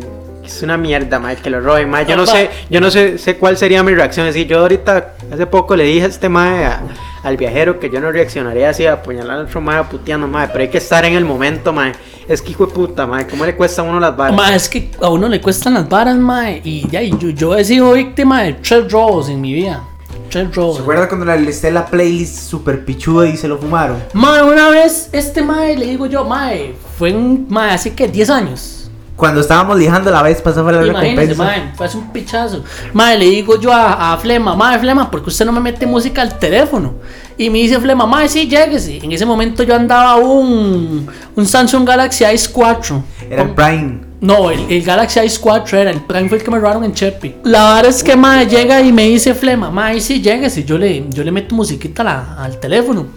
[0.59, 2.05] Es una mierda, mae, que lo roben, mae.
[2.05, 4.27] Yo no sé, yo no sé, sé cuál sería mi reacción.
[4.27, 6.81] Es decir, yo ahorita, hace poco le dije a este mae, a-
[7.23, 10.47] al viajero, que yo no reaccionaría así a apuñalar a otro mae puteando, mae.
[10.49, 11.93] Pero hay que estar en el momento, mae.
[12.27, 13.25] Es que hijo de puta, mae.
[13.25, 14.35] ¿Cómo le cuesta a uno las balas?
[14.35, 16.51] Ma, es que a uno le cuestan las varas, ma.
[16.51, 19.81] Y ya, y yo, yo he sido víctima de tres robos en mi vida.
[20.29, 20.75] Tres robos.
[20.75, 23.97] ¿Se acuerda cuando le listé la playlist super pichuda y se lo fumaron?
[24.13, 28.29] Ma, una vez, este mae, le digo yo, mae, fue en, mae, hace que 10
[28.29, 28.78] años.
[29.19, 31.43] Cuando estábamos lijando la vez pasada fue la Imagínese, recompensa.
[31.43, 32.63] mae, fue hace un pichazo.
[32.93, 35.85] Mae, le digo yo a, a Flema, mae, Flema, ¿por qué usted no me mete
[35.85, 36.93] música al teléfono?
[37.37, 38.97] Y me dice Flema, mae, sí, lléguese.
[39.03, 41.05] En ese momento yo andaba un,
[41.35, 43.01] un Samsung Galaxy S4.
[43.29, 43.99] Era el Prime.
[44.21, 47.35] No, el, el Galaxy S4 era, el Prime fue el que me robaron en Chepi.
[47.43, 50.63] La verdad es que mae llega y me dice Flema, mae, sí, lléguese.
[50.63, 53.07] Yo le, yo le meto musiquita la- al teléfono.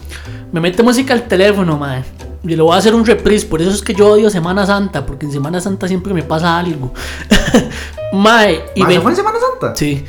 [0.53, 2.03] Me mete música al teléfono, mae.
[2.44, 5.07] Y le voy a hacer un reprise, por eso es que yo odio Semana Santa,
[5.07, 6.92] porque en Semana Santa siempre me pasa algo.
[8.12, 9.76] mae, y ¿Ah, ven- ¿se fue en Semana Santa?
[9.76, 10.05] Sí.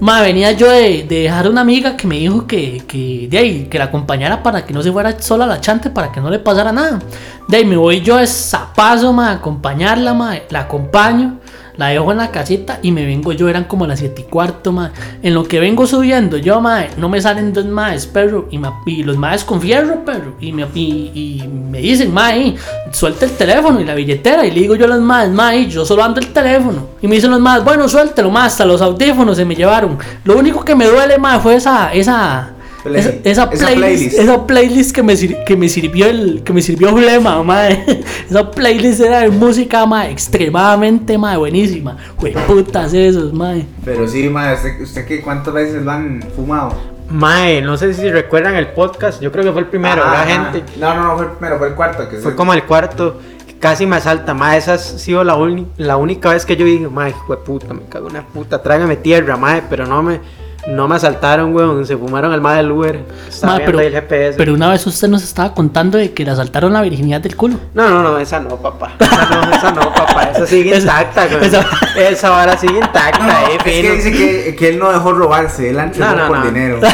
[0.00, 3.64] Ma, venía yo de, de dejar una amiga que me dijo que, que, de ahí,
[3.70, 6.28] que la acompañara para que no se fuera sola a la chante, para que no
[6.28, 6.98] le pasara nada.
[7.46, 11.38] De ahí me voy yo de zapazo, ma, a acompañarla, ma, la acompaño,
[11.76, 14.72] la dejo en la casita y me vengo yo, eran como las 7 y cuarto,
[14.72, 14.92] ma.
[15.22, 19.16] En lo que vengo subiendo yo, ma, no me salen dos maes, perro, y, los
[19.16, 22.54] maes con fierro, perro, y me, y, me dicen, ma, eh,
[22.90, 25.66] suelta el teléfono y la billetera, y le digo yo a los maes, ma, eh,
[25.66, 26.88] yo solo ando el teléfono.
[27.00, 29.98] Y me dicen los maes, bueno, suéltelo, ma, hasta los audífonos se me llevaron.
[30.24, 34.92] Lo único que me duele, ma, fue esa, esa, Play- esa, esa playlist, esa playlist
[34.94, 37.84] que me, que me sirvió el que me sirvió Flema, mae.
[38.28, 41.96] Esa playlist era de música mae, extremadamente mae, buenísima.
[42.18, 43.66] Güey, putas esos, mae.
[43.84, 46.74] Pero sí, mae, ¿usted, usted qué, cuántas veces lo han fumado?
[47.08, 50.22] Mae, no sé si recuerdan el podcast, yo creo que fue el primero, Ajá, la
[50.22, 50.52] ajá.
[50.52, 50.72] gente.
[50.80, 52.08] No, no, no, fue el primero, fue el cuarto.
[52.08, 53.20] Que Fue como el cuarto,
[53.60, 54.34] casi me asalta.
[54.34, 57.42] Mae, esa ha sido la, uni- la única vez que yo dije, mae, hijo de
[57.42, 60.20] puta, me cago en una puta, trágame tierra, mae, pero no me,
[60.68, 63.00] no me asaltaron, weón, se fumaron el mae del Uber.
[63.28, 64.36] Estaba pero, el GPS.
[64.36, 67.56] pero una vez usted nos estaba contando de que le asaltaron la virginidad del culo.
[67.74, 68.92] No, no, no, esa no, papá.
[69.00, 70.30] Esa no, esa no, papá.
[70.34, 71.44] Esa sigue intacta, güey.
[71.46, 75.12] esa- Esa, vara sigue intacta, No, eh, es que dice que, que él no dejó
[75.12, 76.44] robarse, él entregó No, no, por no.
[76.46, 76.78] dinero.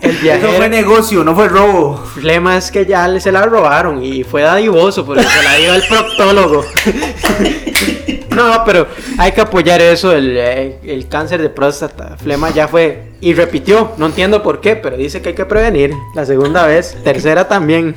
[0.00, 0.68] El Eso fue viajero.
[0.68, 2.02] negocio, no fue robo.
[2.12, 5.74] problema es que ya le- se la robaron y fue dadivoso porque se la dio
[5.74, 6.64] el proctólogo.
[8.34, 8.86] no, pero
[9.18, 12.16] hay que apoyar eso, el, eh, el cáncer de próstata.
[12.16, 15.92] Flema ya fue y repitió, no entiendo por qué, pero dice que hay que prevenir.
[16.14, 17.94] La segunda vez, tercera también.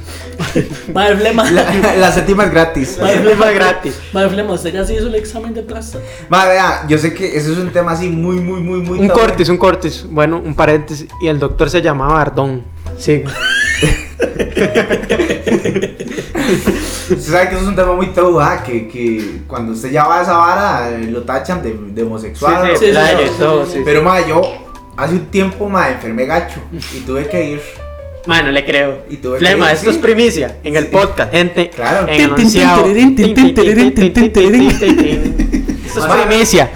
[0.93, 1.51] Mae, Flema.
[1.51, 2.97] La, la séptima es gratis.
[3.01, 3.99] Mae, Flema gratis.
[4.13, 6.05] Mae, Flema, usted ya se hizo el examen de próstata.
[6.29, 8.99] Madre, vea, yo sé que ese es un tema así muy, muy, muy, muy.
[8.99, 9.19] Un tabú.
[9.19, 10.05] cortis, un cortis.
[10.09, 11.07] Bueno, un paréntesis.
[11.21, 12.63] Y el doctor se llamaba Ardón.
[12.97, 13.23] Sí.
[17.09, 18.63] Usted sabe que eso es un tema muy tabú, ¿ah?
[18.63, 22.75] que, que cuando usted ya va a esa vara eh, lo tachan de, de homosexual.
[22.77, 22.93] Sí, sí,
[23.39, 23.81] todo, sí.
[23.85, 24.41] Pero madre, yo
[24.95, 27.61] hace un tiempo madre, enfermé gacho y tuve que ir.
[28.25, 29.03] Mano, le creo.
[29.09, 31.69] Y tuve que Flema, ir, esto es primicia en el podcast, gente.
[31.69, 32.07] Claro.
[32.09, 32.21] En.
[35.85, 36.71] Esto es primicia.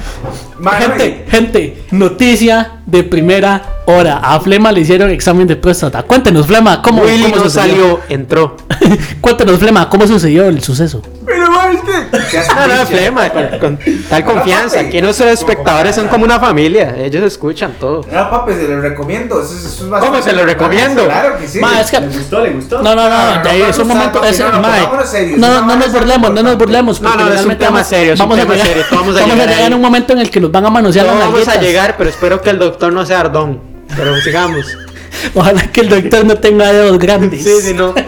[0.80, 4.18] Gente, gente, noticia de primera hora.
[4.24, 6.04] A Flema le hicieron examen de próstata.
[6.04, 7.74] Cuéntenos, Flema, ¿cómo, Willy cómo no sucedió?
[7.76, 8.58] salió, entró.
[9.22, 11.02] Cuéntenos, Flema, ¿cómo sucedió el suceso?
[11.26, 12.86] Pero No, no.
[12.86, 13.78] Flema, con,
[14.10, 14.80] tal confianza.
[14.80, 16.96] Aquí nuestros espectadores son como una familia.
[16.98, 18.06] Ellos escuchan todo.
[18.12, 19.42] No, papi, se lo recomiendo.
[19.42, 21.06] Eso, es- eso es bastante- ¿Cómo se lo recomiendo?
[21.06, 21.60] Claro que sí.
[21.60, 22.42] Ma, es que- ¿Le gustó?
[22.42, 22.82] ¿Le gustó?
[22.82, 24.20] No, no, no, No, no, no, de ahí no, es un no, momento.
[24.20, 26.58] no, es- no, no, mae, pongámonos serios, no, no, una no nos burlemos, no nos
[26.58, 27.02] burlemos.
[27.02, 28.68] No, porque no, es un realmente tema vamos- serio, es un Vamos a tema llegar,
[28.68, 29.74] serio, vamos a vamos a llegar llegar ahí.
[29.74, 31.64] a un momento en el que nos van a manosear No las vamos a nalguitas.
[31.64, 33.60] llegar, pero espero que el doctor no sea Ardón.
[33.96, 34.66] Pero sigamos.
[35.36, 37.44] Ojalá que el doctor no tenga dedos grandes.
[37.44, 37.94] Sí, sí, no.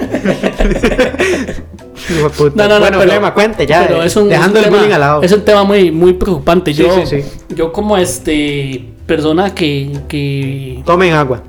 [2.09, 3.85] No, no, no, bueno, pero- Flema, cuente ya.
[3.87, 5.21] pero eh, es un, dejando es un tema, al lado.
[5.23, 6.73] Es un tema muy, muy preocupante.
[6.73, 7.29] Yo, sí, sí.
[7.55, 11.43] yo como este persona que, que Tomen agua.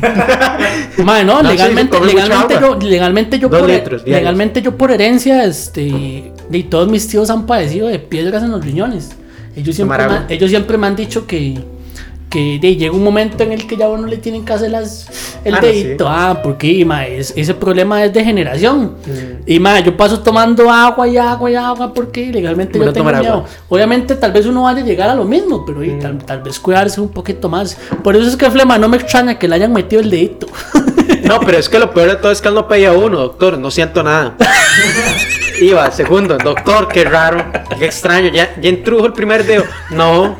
[1.04, 4.20] Mae, no, legalmente, legalmente yo, legalmente yo Dos por, litros diarios.
[4.22, 8.64] legalmente yo por herencia, este, de todos mis tíos han padecido de piedras en los
[8.64, 9.10] riñones.
[9.56, 11.58] Ellos siempre, me, ellos siempre me han dicho que,
[12.30, 15.40] que de, llega un momento en el que ya uno le tienen que hacer las,
[15.44, 18.94] el Ah, dedito, ah, porque ma, es- ese problema es de generación.
[19.04, 19.42] Mm.
[19.50, 23.10] Y ma, yo paso tomando agua y agua y agua porque legalmente Bueno yo tengo
[23.10, 23.32] miedo.
[23.34, 23.46] agua.
[23.68, 25.98] Obviamente tal vez uno vaya a llegar a lo mismo, pero y, Mm.
[25.98, 27.76] tal, tal vez cuidarse un poquito más.
[28.04, 30.46] Por eso es que Flema no me extraña que le hayan metido el dedito.
[31.24, 33.58] No, pero es que lo peor de todo es que él no pedía uno, doctor,
[33.58, 34.36] no siento nada.
[35.60, 37.44] Iba, segundo, doctor, qué raro,
[37.78, 39.64] qué extraño, ya, ya intrujo el primer dedo.
[39.90, 40.36] No,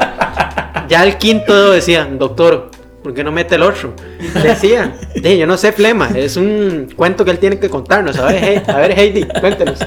[0.91, 2.71] ya el quinto dedo decía, doctor,
[3.03, 3.95] ¿por qué no mete el otro?
[4.43, 8.19] Decía, "Di, yo no sé, flema, es un cuento que él tiene que contarnos.
[8.19, 9.79] A ver, He- a ver Heidi, cuéntenos.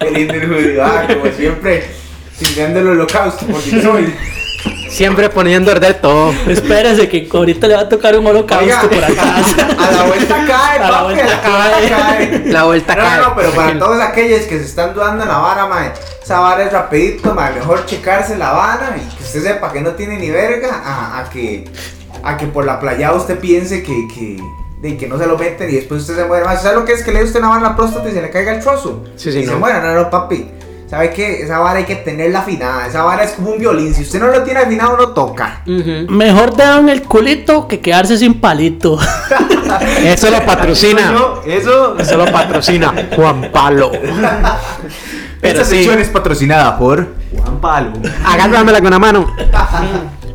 [0.00, 1.84] Qué lindo el judío, ah, como siempre,
[2.32, 4.08] sintiendo el holocausto por Detroit.
[4.88, 6.32] Siempre poniendo a arder todo.
[6.48, 9.36] Espérese que ahorita le va a tocar un holocausto Oiga, por acá.
[9.78, 12.42] a la vuelta cae, A la vuelta la cae.
[12.46, 13.18] La vuelta no, cae.
[13.18, 15.92] No, no, pero para todos aquellos que se están dudando en la vara, mae,
[16.22, 19.90] esa vara es rapidito, mae, mejor checarse la vara y que usted sepa que no
[19.92, 21.66] tiene ni verga a, a que
[22.22, 24.42] a que por la playa usted piense que, que,
[24.80, 26.62] de que no se lo meten y después usted se muere más.
[26.62, 28.22] ¿Sabe lo que es que le dé usted una vara en la próstata y se
[28.22, 29.04] le caiga el trozo?
[29.16, 29.58] Sí, sí, y se no.
[29.58, 30.50] muera, no, no, papi.
[30.88, 31.42] ¿Sabe qué?
[31.42, 32.86] Esa vara hay que tenerla afinada.
[32.86, 33.94] Esa vara es como un violín.
[33.94, 35.62] Si usted no lo tiene afinado, no toca.
[35.66, 38.98] Mejor dedo en el culito que quedarse sin palito.
[40.02, 41.12] Eso lo patrocina.
[41.46, 41.98] Eso.
[41.98, 43.90] Eso lo patrocina Juan Palo.
[43.92, 44.02] Pero
[45.42, 45.76] Esta sí.
[45.76, 47.92] sección es patrocinada por Juan Palo.
[48.24, 49.26] Agárramela con la mano.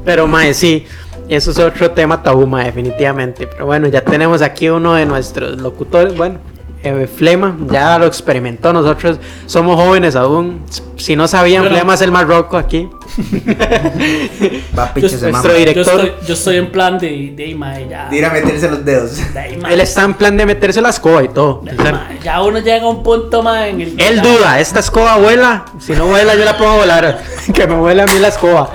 [0.06, 0.86] Pero, mae, sí.
[1.30, 3.48] Eso es otro tema tabú, mae, definitivamente.
[3.48, 6.16] Pero bueno, ya tenemos aquí uno de nuestros locutores.
[6.16, 6.40] Bueno,
[6.84, 8.74] eh, Flema, ya lo experimentó.
[8.74, 10.62] Nosotros somos jóvenes aún.
[10.98, 11.66] Si no sabían.
[11.66, 12.90] Flema es el más roco aquí.
[14.78, 15.44] Va, Yo, pinche se nuestro mama.
[15.54, 15.84] yo director.
[16.06, 18.10] estoy, yo estoy en plan de, de, mae, ya.
[18.10, 19.18] De ir a meterse los dedos.
[19.34, 21.62] de mae, Él está en plan de meterse la escoba y todo.
[21.64, 24.80] de- mae, ya uno llega a un punto más en el Él ya- duda, ¿esta
[24.80, 25.66] escoba vuela?
[25.80, 27.22] Si no vuela, yo la puedo volar.
[27.54, 28.70] Que me vuele a mí la escoba.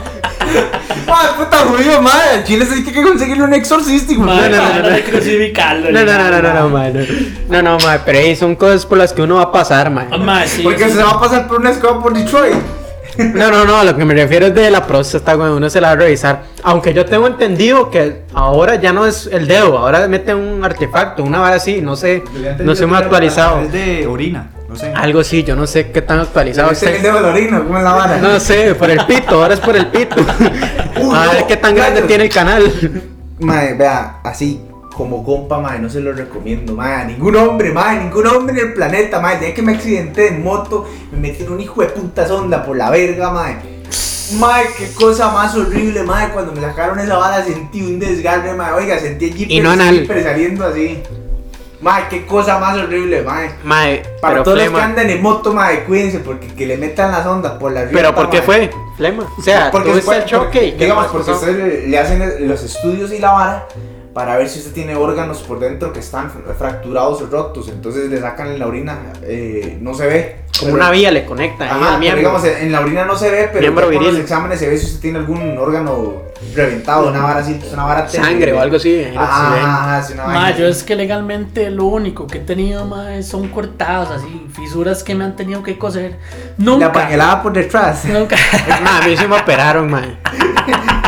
[1.07, 2.45] Ay, puta judío, madre.
[2.45, 4.21] Chile se hay que conseguirle un exorcístico.
[4.23, 4.95] Mae, No, no, no, mae, no, no.
[4.95, 6.93] hay que crucificarlo, No, no, no, no, no, no, mae.
[7.49, 7.79] mae, no.
[7.79, 10.07] Mae, pero ahí son cosas por las que uno va a pasar, mae.
[10.11, 10.93] Ah, mae, sí, Porque sí.
[10.97, 12.55] se va a pasar por una escoba por Detroit.
[13.19, 15.89] No, no, no, lo que me refiero es de la próstata, güey, uno se la
[15.89, 16.43] va a revisar.
[16.63, 21.25] Aunque yo tengo entendido que ahora ya no es el dedo, ahora mete un artefacto,
[21.25, 22.23] una vara así, no sé,
[22.61, 23.63] no sé muy actualizado.
[23.63, 24.93] Es de orina, no sé.
[24.95, 27.01] Algo sí, yo no sé qué tan actualizado ¿Usted esté.
[27.01, 27.65] que de Valorino?
[27.65, 28.19] ¿Cómo es la vara?
[28.19, 30.15] No sé, por el pito, ahora es por el pito.
[31.01, 32.73] Uy, A ver no, qué tan grande tiene el canal.
[33.41, 34.61] Mae, vea, así
[34.99, 38.75] como compa, mae, no se lo recomiendo, a ningún hombre, mae, ningún hombre en el
[38.75, 42.27] planeta, mae, ya que me accidenté en moto, me metí en un hijo de puta
[42.27, 43.59] sonda por la verga, mae.
[44.41, 48.73] Mae, qué cosa más horrible, mae, cuando me sacaron esa bala sentí un desgarre, mae,
[48.73, 50.05] oiga, sentí el jeep Y no anal.
[50.23, 51.01] saliendo así.
[51.81, 53.51] Mae, qué cosa más horrible, mae.
[53.63, 54.85] Mae, Para pero todos los que flema.
[54.85, 58.29] andan en moto, mae, cuídense, porque que le metan la sonda por la Pero ¿por
[58.31, 58.47] qué mae.
[58.47, 58.71] fue?
[58.97, 59.33] Flema.
[59.39, 61.39] O sea, porque tuviste el choque qué digamos, porque pasó?
[61.47, 63.69] ustedes le hacen los estudios y la vara
[64.19, 66.29] para ver si usted tiene órganos por dentro que están
[66.59, 67.69] fracturados o rotos.
[67.69, 70.37] Entonces le sacan en la orina, eh, no se ve.
[70.59, 73.05] Como Pero- una vía le conecta ahí Ajá, al pero digamos, en en la orina
[73.05, 76.15] no se ve, pero con los exámenes se ve si usted tiene algún órgano
[76.53, 78.53] reventado, una vara así, una vara Sangre terrible.
[78.55, 79.05] o algo así.
[79.17, 83.23] Ajá, si ajá, una Ma, yo es que legalmente lo único que he tenido, ma,
[83.23, 86.17] son cortadas así, fisuras que me han tenido que coser.
[86.59, 86.91] La Nunca.
[86.93, 88.05] pañalada por detrás.
[88.07, 88.35] Nunca.
[88.83, 90.19] Ma, a mí sí me operaron, mae.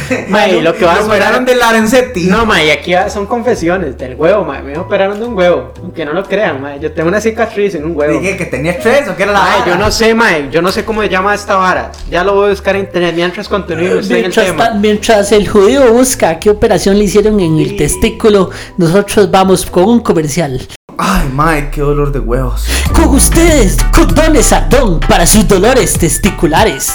[0.28, 2.24] Mae, y lo que va a operaron de Larencetti.
[2.26, 4.62] No, mae, y aquí son confesiones del huevo, mae.
[4.62, 5.72] Me operaron de un huevo.
[5.82, 6.80] Aunque no lo crean, mae.
[6.80, 8.18] Yo tengo una cicatriz en un huevo.
[8.18, 9.70] Dije que tenía estrés o que era la Mae, vara?
[9.72, 10.48] yo no sé, mae.
[10.50, 11.92] Yo no sé cómo se llama esta vara.
[12.10, 14.64] Ya lo voy a buscar en internet mientras continúe usted en el Mientras, tema.
[14.68, 19.84] ta- mientras el judío busca qué operación le hicieron en el testículo, nosotros vamos con
[19.84, 20.66] un comercial.
[20.98, 22.66] Ay, mae, qué dolor de huevos.
[22.94, 26.92] Con ustedes, condones Adón para sus dolores testiculares.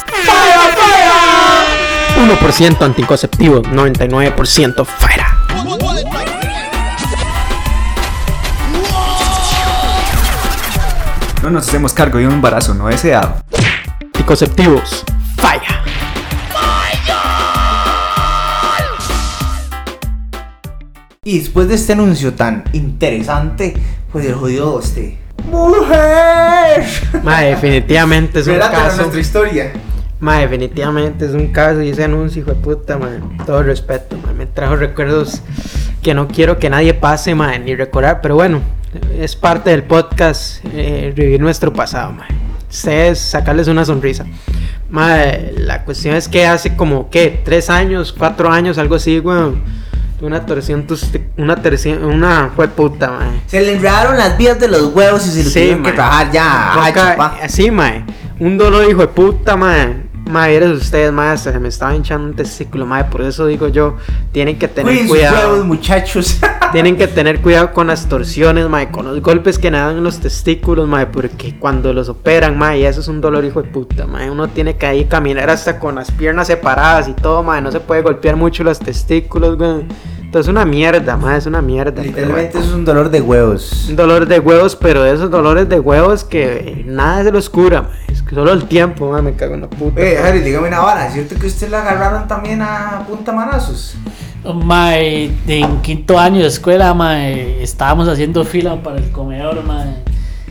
[2.28, 5.38] 1% anticonceptivo, 99% fuera.
[11.42, 13.38] No nos hacemos cargo de un embarazo no deseado.
[14.14, 15.06] Anticonceptivos,
[15.38, 15.84] falla.
[21.24, 23.74] Y después de este anuncio tan interesante,
[24.12, 25.18] pues el jodido este.
[25.50, 26.86] ¡Mujer!
[27.24, 28.98] Mae, definitivamente es un caso.
[28.98, 29.72] nuestra historia.
[30.20, 33.10] Ma, definitivamente es un caso y ese anuncio, hijo de puta, ma.
[33.46, 34.34] Todo respeto, ma.
[34.34, 35.42] Me trajo recuerdos
[36.02, 38.22] que no quiero que nadie pase, ma, ni recordar.
[38.22, 38.62] Pero bueno,
[39.18, 42.26] es parte del podcast eh, revivir nuestro pasado, ma.
[42.70, 44.26] Ustedes sacarles una sonrisa.
[44.90, 45.18] Ma,
[45.58, 47.42] la cuestión es que hace como, ¿qué?
[47.46, 49.62] Tres años, cuatro años, algo así, weón.
[50.20, 50.88] Una torsión,
[51.38, 53.34] una torsión, una fue puta, ma.
[53.46, 56.32] Se le enredaron las vías de los huevos y se lo Sí, tuvieron que trabajar
[56.32, 56.74] ya.
[56.84, 57.38] Ay, Toca- chupá.
[57.44, 58.04] así, mae.
[58.40, 60.07] Un dolor, hijo de puta, mae.
[60.30, 61.30] Mae, eres ustedes, mae.
[61.34, 63.06] hasta Se me estaba hinchando un testículo, mae.
[63.06, 63.96] Por eso digo yo,
[64.32, 65.64] tienen que tener Cuiden sus huevos, cuidado.
[65.66, 66.40] muchachos.
[66.74, 68.90] Tienen que tener cuidado con las torsiones, mae.
[68.92, 71.06] Con los golpes que dan en los testículos, mae.
[71.08, 74.30] Porque cuando los operan, mae, eso es un dolor, hijo de puta, mae.
[74.30, 77.62] Uno tiene que ahí caminar hasta con las piernas separadas y todo, mae.
[77.62, 79.86] No se puede golpear mucho los testículos, güey.
[80.28, 81.38] Entonces es una mierda, mae.
[81.38, 81.94] Es una mierda.
[81.96, 82.04] pero.
[82.04, 83.86] Literalmente eso es un dolor de huevos.
[83.88, 87.84] Un dolor de huevos, pero de esos dolores de huevos que nada se los cura,
[87.84, 87.90] ma.
[88.12, 90.02] es que solo el tiempo, ma, me cago en la puta.
[90.02, 91.08] Oye, Harry, dígame una vara.
[91.08, 93.96] ¿Es cierto que usted la agarraron también a punta manazos?
[94.54, 100.04] Mae, en quinto año de escuela, mae, estábamos haciendo fila para el comedor, mae.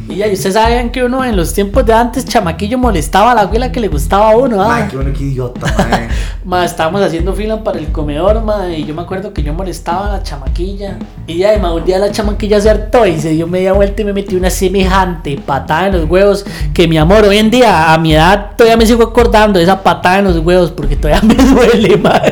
[0.08, 3.34] Y ya, y ustedes saben que uno en los tiempos de antes, chamaquillo, molestaba a
[3.34, 4.88] la abuela que le gustaba a uno, Ay, ¿ah?
[4.88, 6.08] qué bueno, qué idiota, mae.
[6.44, 10.06] Ma, estábamos haciendo fila para el comedor, ma, y yo me acuerdo que yo molestaba
[10.08, 10.96] a la chamaquilla.
[11.26, 14.04] Y ya, ma, un día la chamaquilla se hartó y se dio media vuelta y
[14.04, 16.46] me metió una semejante patada en los huevos.
[16.72, 19.82] Que mi amor, hoy en día, a mi edad, todavía me sigo acordando de esa
[19.82, 22.22] patada en los huevos porque todavía me duele, ma.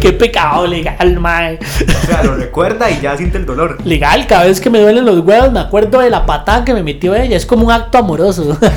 [0.00, 1.50] Qué pecado legal, ma.
[1.52, 3.78] O sea, lo recuerda y ya siente el dolor.
[3.84, 6.82] Legal, cada vez que me duelen los huevos me acuerdo de la patada que me
[6.82, 7.36] metió ella.
[7.36, 8.58] Es como un acto amoroso.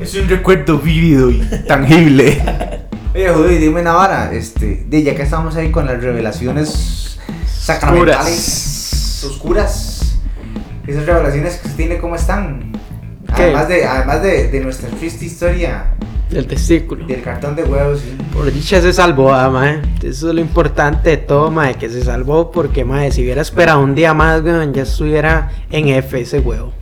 [0.00, 2.42] Es un recuerdo vívido y tangible.
[3.14, 4.32] Oye, Judy, dime una vara.
[4.32, 10.16] Este, de ya que estamos ahí con las revelaciones sacramentales oscuras.
[10.88, 12.72] Esas revelaciones que se tiene, ¿cómo están?
[13.36, 13.44] ¿Qué?
[13.44, 15.94] Además de, además de, de nuestra triste historia
[16.34, 17.06] El testículo.
[17.06, 18.00] del cartón de huevos.
[18.00, 18.16] ¿sí?
[18.32, 19.82] Por dicha se salvó, ah, ma.
[20.02, 23.80] Eso es lo importante de todo, ma, que se salvó porque, ma, si hubiera esperado
[23.80, 26.72] un día más, weón, ya estuviera en F ese huevo.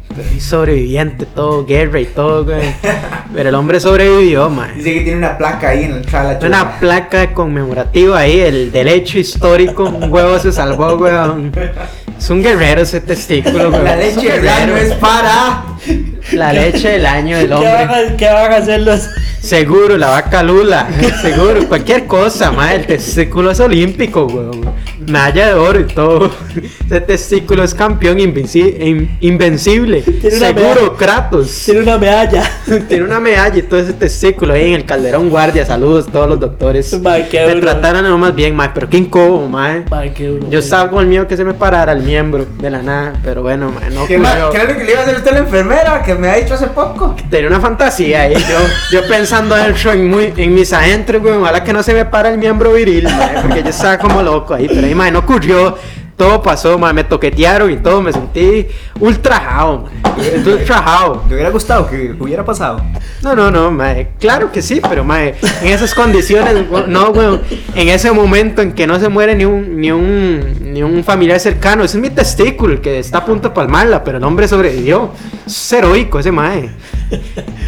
[0.41, 2.75] Sobreviviente, todo, guerra y todo, güey.
[3.35, 4.69] Pero el hombre sobrevivió, ma.
[4.75, 8.41] Dice que tiene una placa ahí en la entrada de la Una placa conmemorativa ahí,
[8.41, 11.53] el derecho histórico, un huevo se salvó, weón.
[12.19, 13.85] Es un guerrero ese testículo, weón.
[13.85, 15.65] La leche del año es para.
[16.33, 18.09] La leche del año del ¿Qué van, hombre.
[18.13, 19.09] a, qué van a hacer los.?
[19.41, 20.87] Seguro, la vaca lula.
[21.23, 22.75] Seguro, cualquier cosa, ma.
[22.75, 24.61] El testículo es olímpico, weón.
[25.07, 26.31] Medalla de oro y todo.
[26.87, 30.00] Ese testículo es campeón invenci- in- invencible.
[30.03, 30.97] Tiene una Seguro, medalla.
[30.97, 31.63] Kratos.
[31.65, 32.43] Tiene una medalla.
[32.89, 35.65] Tiene una medalla y todo ese testículo ahí en el calderón guardia.
[35.67, 36.91] Saludos a todos los doctores.
[37.31, 39.51] Qué me trataron nomás bien, mae, pero qué incómodo,
[40.15, 40.49] qué duro.
[40.51, 43.43] Yo estaba con el miedo que se me parara el miembro de la nada, pero
[43.43, 44.51] bueno, mae, no ¿Qué, ma- ocurrió.
[44.51, 46.37] ¿Qué era lo que le iba a hacer usted a la enfermera que me ha
[46.37, 47.17] dicho hace poco?
[47.31, 48.59] Tenía una fantasía ahí, yo,
[49.01, 52.31] yo pensando eso en, muy, en mis adentros, güey, ojalá que no se me para
[52.31, 55.77] el miembro viril, mae, porque yo estaba como loco ahí, pero ahí, mae, no ocurrió,
[56.21, 58.67] todo pasó, mae, me toquetearon y todo, me sentí
[59.01, 59.87] ultrajado,
[60.47, 61.25] ultrajado.
[61.27, 62.83] ¿Te hubiera gustado que hubiera pasado?
[63.23, 67.41] No, no, no, mae, claro que sí, pero mae, en esas condiciones, no, güey,
[67.75, 71.41] en ese momento en que no se muere ni un, ni un, ni un familiar
[71.41, 74.47] cercano, ese es mi testículo el que está a punto de palmarla, pero el hombre
[74.47, 75.13] sobrevivió,
[75.73, 76.71] heroico ese mae.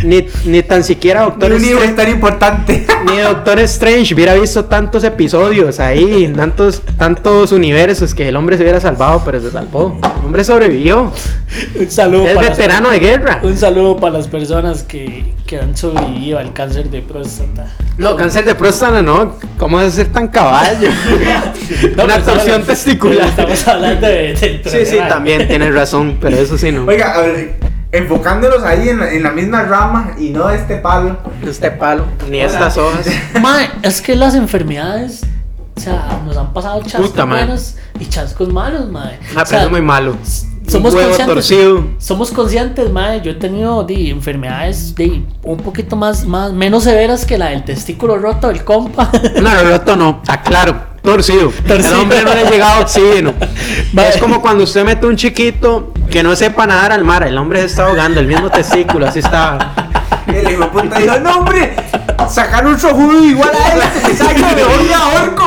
[0.05, 2.87] Ni, ni tan siquiera Doctor Ni un libro Strange, es tan importante.
[3.07, 8.63] ni Doctor Strange hubiera visto tantos episodios ahí, tantos, tantos universos que el hombre se
[8.63, 9.99] hubiera salvado, pero se salvó.
[10.21, 11.13] El hombre sobrevivió.
[11.79, 13.41] Un saludo Es para las- veterano de guerra.
[13.43, 17.67] Un saludo para las personas que, que han sobrevivido al cáncer de próstata.
[17.99, 19.37] No, cáncer de próstata no.
[19.59, 20.89] ¿Cómo a ser tan caballo?
[21.95, 23.29] No, Una estamos- testicular.
[23.29, 26.87] Estamos hablando de, del Sí, sí, también tienes razón, pero eso sí no.
[26.87, 27.57] Oiga, a ver,
[27.93, 31.19] enfocándolos ahí en, la- en la misma rama y no este palo.
[31.47, 33.07] Este palo, ni estas hojas.
[33.43, 35.21] Mae, es que las enfermedades,
[35.77, 37.45] o sea, nos han pasado chascos Puta, mae.
[37.45, 39.19] buenos y chascos malos, mae.
[39.37, 40.17] Ah, O sea, pero es muy malo.
[40.69, 41.27] Somos conscientes.
[41.27, 41.85] torcido.
[41.99, 43.21] Somos conscientes, mae.
[43.23, 47.65] Yo he tenido di, enfermedades di, un poquito más, más, menos severas que la del
[47.65, 49.11] testículo roto del compa.
[49.41, 50.93] No, roto no, está claro.
[51.03, 51.51] Torcido.
[51.67, 51.95] Torcido.
[51.95, 53.35] El hombre no le ha llegado oxígeno.
[53.97, 57.27] Es como cuando usted mete un chiquito que no sepa nadar al mar.
[57.27, 59.75] El hombre se está ahogando, el mismo testículo, así está.
[60.27, 61.75] El hijo de puta dijo, no hombre,
[62.29, 65.47] sacar un sojudo igual a este, sáqueme, mejor me ahorco.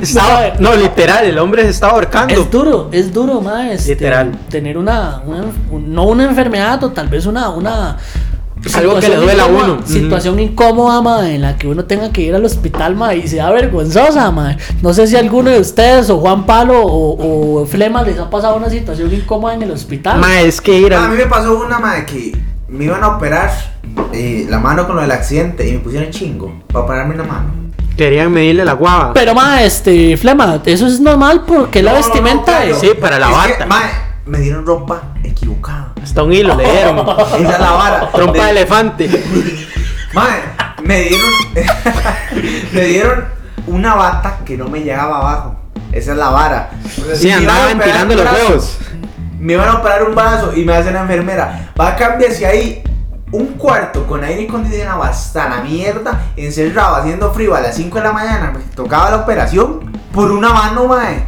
[0.00, 2.34] Estaba- no, literal, el hombre se está ahorcando.
[2.34, 3.74] Es duro, es duro, mae.
[3.74, 4.32] este, Literal.
[4.48, 7.96] Tener una, una- un- no una enfermedad o tal vez una, una
[8.74, 9.78] Algo que le duela a uno.
[9.86, 13.50] Situación incómoda, mae, en la que uno tenga que ir al hospital, mae, y sea
[13.50, 14.58] vergonzosa, mae.
[14.82, 18.56] No sé si alguno de ustedes o Juan Palo o, o Flema les ha pasado
[18.56, 20.18] una situación incómoda en el hospital.
[20.20, 22.36] Ma, es que ir A al- mí me pasó una madre que
[22.70, 23.50] me iban a operar
[24.12, 27.50] eh, la mano con lo del accidente y me pusieron chingo para operarme la mano.
[27.96, 29.12] Querían medirle la guava.
[29.12, 32.70] Pero, mae, este, Flema, eso es normal porque la No, no, no, vestimenta claro.
[32.74, 33.66] es- Sí, para la Es que, bata.
[33.66, 33.90] mae,
[34.26, 35.92] me dieron ropa equivocada.
[36.02, 36.98] Hasta un hilo le dieron.
[37.18, 38.10] Esa es la vara.
[38.12, 39.10] Trompa de De- elefante.
[40.14, 40.40] Mae,
[40.82, 41.30] me dieron.
[42.72, 43.24] me dieron
[43.66, 45.56] una bata que no me llegaba abajo.
[45.92, 46.70] Esa es la vara.
[47.14, 48.78] Sí, si andaba ventilando los huevos.
[49.40, 51.72] Me iban a operar un brazo y me hace la enfermera.
[51.80, 52.82] Va a cambiar si hay
[53.32, 58.04] un cuarto con aire acondicionado hasta la mierda, encerrado, haciendo frío a las 5 de
[58.04, 58.52] la mañana.
[58.54, 61.26] Me tocaba la operación por una mano, mae.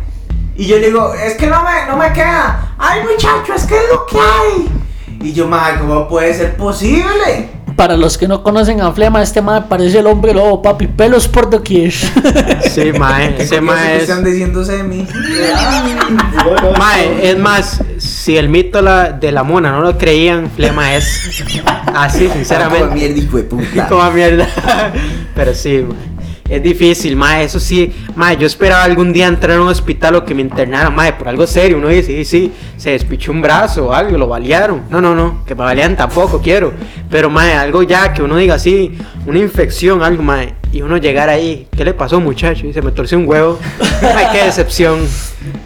[0.54, 2.74] Y yo le digo, es que no me, no me queda.
[2.78, 4.82] Ay, muchacho, es que es lo que hay.
[5.22, 7.61] Y yo, mae, ¿cómo puede ser posible?
[7.76, 11.26] Para los que no conocen a Flema, este mae parece el hombre lobo, papi, pelos
[11.28, 11.92] por doquier.
[12.72, 14.02] Sí, mae, ¿Qué ese mae es.
[14.02, 15.06] están diciéndose de mí?
[16.78, 21.42] Mae, es más, si el mito la- de la mona no lo creían, Flema es
[21.94, 22.94] así, Como sinceramente.
[22.94, 23.88] mierda, hijo de puta.
[23.88, 24.46] Como mierda.
[25.34, 26.11] Pero sí, mae.
[26.52, 27.90] Es difícil, mae, eso sí.
[28.14, 31.28] Mae, yo esperaba algún día entrar a un hospital o que me internaran, mae, por
[31.28, 31.78] algo serio.
[31.78, 34.82] Uno dice, sí, sí, se despichó un brazo o algo, lo balearon.
[34.90, 36.74] No, no, no, que me balean tampoco quiero.
[37.10, 38.92] Pero, mae, algo ya que uno diga así,
[39.26, 40.54] una infección, algo, mae.
[40.72, 42.66] Y uno llegar ahí, ¿qué le pasó, muchacho?
[42.66, 43.58] Y se me torció un huevo.
[44.14, 45.00] Ay, qué decepción.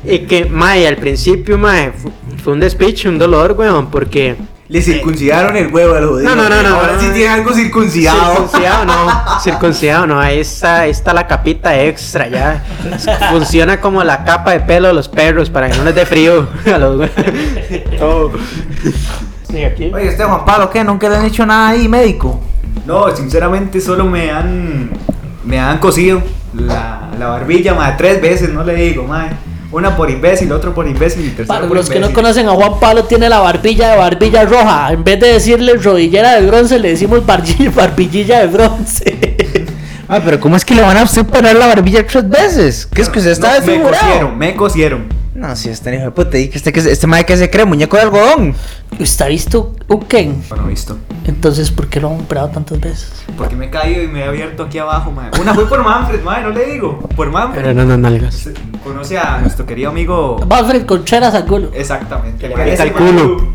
[0.05, 2.13] Y que, mae, al principio, mae, fu-
[2.45, 4.37] fue un despiche, un dolor, weón, porque.
[4.69, 6.35] Le circuncidaron el huevo al jodido.
[6.35, 7.13] No, no, no, no, Ahora no, sí no.
[7.13, 8.35] tiene algo circuncidado.
[8.35, 12.65] Circuncidado no, circuncidado no, ahí está, ahí está la capita extra ya.
[13.31, 16.49] Funciona como la capa de pelo de los perros para que no les dé frío
[16.73, 17.09] a los
[18.01, 18.31] Oh.
[19.49, 19.93] Sí, aquí.
[19.95, 20.83] Oye, este Juan Pablo, ¿qué?
[20.83, 22.41] ¿Nunca le han hecho nada ahí, médico?
[22.85, 24.91] No, sinceramente solo me han
[25.45, 26.21] me han cosido
[26.55, 29.29] la, la barbilla más tres veces, no le digo, mae.
[29.77, 32.53] Una por imbécil, otro por imbécil y tercero Para por los que no conocen a
[32.53, 34.91] Juan Pablo, tiene la barbilla de barbilla roja.
[34.91, 39.37] En vez de decirle rodillera de bronce, le decimos barbi- barbillilla de bronce.
[40.09, 42.89] Ah, pero ¿cómo es que le van a usted poner la barbilla tres veces?
[42.91, 45.05] ¿Qué es que usted está No, me cosieron, me cosieron.
[45.37, 47.67] No, si este hijo de puta, y que este, que este madre que se cree
[47.67, 48.55] muñeco de algodón.
[48.99, 50.43] ¿Usted ha visto un Ken?
[50.49, 50.97] Bueno, visto.
[51.27, 53.13] Entonces, ¿por qué lo han operado tantas veces?
[53.37, 55.31] Porque me he caído y me he abierto aquí abajo, mae.
[55.39, 57.01] Una fue por Manfred, mae, no le digo.
[57.15, 57.61] Por Manfred.
[57.63, 58.49] Pero no, no, nalgas.
[58.83, 60.39] Conoce a nuestro querido amigo.
[60.49, 61.71] Manfred Contreras Angulo.
[61.75, 62.49] Exactamente.
[62.49, 63.37] le Parece el culo.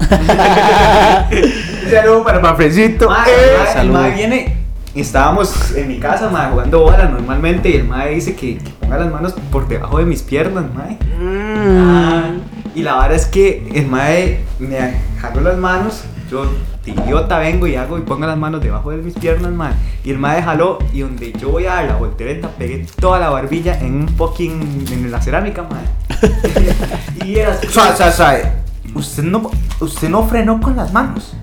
[1.32, 3.10] Un saludo para Manfredcito.
[3.10, 4.58] Mae, Eh, mae viene.
[4.94, 7.70] y Estábamos en mi casa, mae, jugando bola normalmente.
[7.70, 10.98] Y el mae dice que, que ponga las manos por debajo de mis piernas, mae.
[11.18, 11.78] Mm.
[11.80, 12.32] Ah,
[12.76, 14.78] y la verdad es que el mae me
[15.20, 16.46] jaló las manos, yo
[16.86, 19.74] idiota vengo y hago y pongo las manos debajo de mis piernas, mae.
[20.04, 23.30] Y el mae jaló y donde yo voy a dar la voltereta pegué toda la
[23.30, 27.26] barbilla en un fucking en la cerámica, mae.
[27.26, 27.68] y era así.
[27.68, 28.52] Suave.
[28.94, 29.50] Usted no,
[29.80, 31.34] usted no frenó con las manos.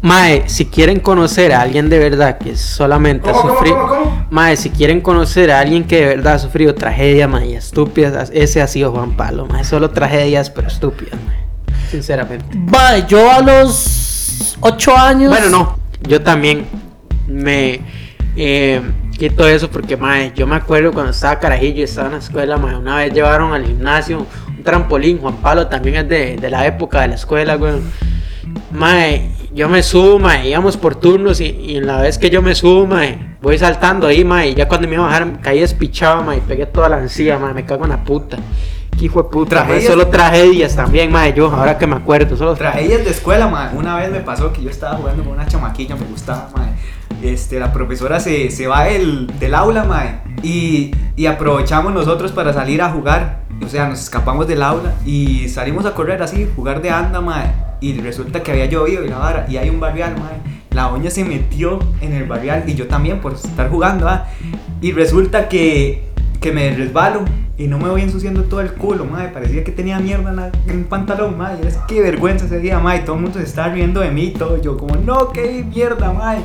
[0.00, 3.76] Mae, si quieren conocer a alguien de verdad que solamente ha ¿Cómo, cómo, sufrido.
[3.78, 4.26] cómo, cómo?
[4.30, 8.62] Mae, si quieren conocer a alguien que de verdad ha sufrido tragedias, mae, estúpidas, ese
[8.62, 9.64] ha sido Juan Pablo, mae.
[9.64, 11.36] Solo tragedias, pero estúpidas, mae.
[11.90, 12.56] Sinceramente.
[12.56, 15.30] Mae, yo a los 8 años.
[15.30, 16.66] Bueno, no, yo también
[17.26, 17.80] me
[18.36, 18.80] eh,
[19.18, 22.56] quito eso porque, mae, yo me acuerdo cuando estaba carajillo y estaba en la escuela,
[22.56, 26.66] mae, una vez llevaron al gimnasio un trampolín, Juan Pablo también es de, de la
[26.66, 27.74] época de la escuela, güey.
[28.70, 32.42] Mae, yo me subo, mae, íbamos por turnos y, y en la vez que yo
[32.42, 35.60] me subo, mae, voy saltando ahí, mae, y ya cuando me iba a bajar caí
[35.60, 38.36] despichado, mae, pegué toda la encía, mae, me cago en la puta.
[38.98, 42.54] Qué hijo de puta, mae, solo tragedias también, mae, yo, ahora que me acuerdo, solo
[42.54, 43.74] Tragedias de escuela, mae.
[43.76, 46.68] Una vez me pasó que yo estaba jugando con una chamaquilla, me gustaba, mae.
[47.22, 50.20] Este, la profesora se, se va del, del aula, mae.
[50.42, 53.47] Y, y aprovechamos nosotros para salir a jugar.
[53.68, 57.52] O sea, nos escapamos del aula y salimos a correr así, jugar de anda, mae.
[57.82, 60.38] Y resulta que había llovido y la vara, y hay un barrial, mae.
[60.70, 64.24] La doña se metió en el barrial y yo también por estar jugando, ¿ah?
[64.80, 66.04] Y resulta que,
[66.40, 67.26] que me resbalo
[67.58, 69.28] y no me voy ensuciando todo el culo, madre.
[69.28, 71.68] Parecía que tenía mierda en, la- en el pantalón, madre.
[71.68, 73.00] Es que vergüenza ese día, madre.
[73.00, 74.62] Todo el mundo se estaba riendo de mí y todo.
[74.62, 76.40] Yo, como, no, qué mierda, madre.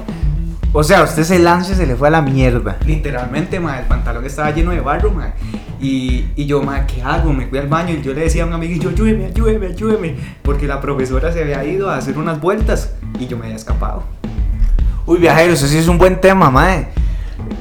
[0.75, 2.77] O sea, usted se lanza y se le fue a la mierda.
[2.83, 5.33] Literalmente, madre, el pantalón estaba lleno de barro, madre.
[5.79, 7.31] Y, y yo, madre, ¿qué hago?
[7.31, 10.15] Me fui al baño y yo le decía a un amigo, ayúdeme, ayúdeme, ayúdeme.
[10.41, 14.03] Porque la profesora se había ido a hacer unas vueltas y yo me había escapado.
[15.05, 16.87] Uy, viajero, eso sí es un buen tema, mae.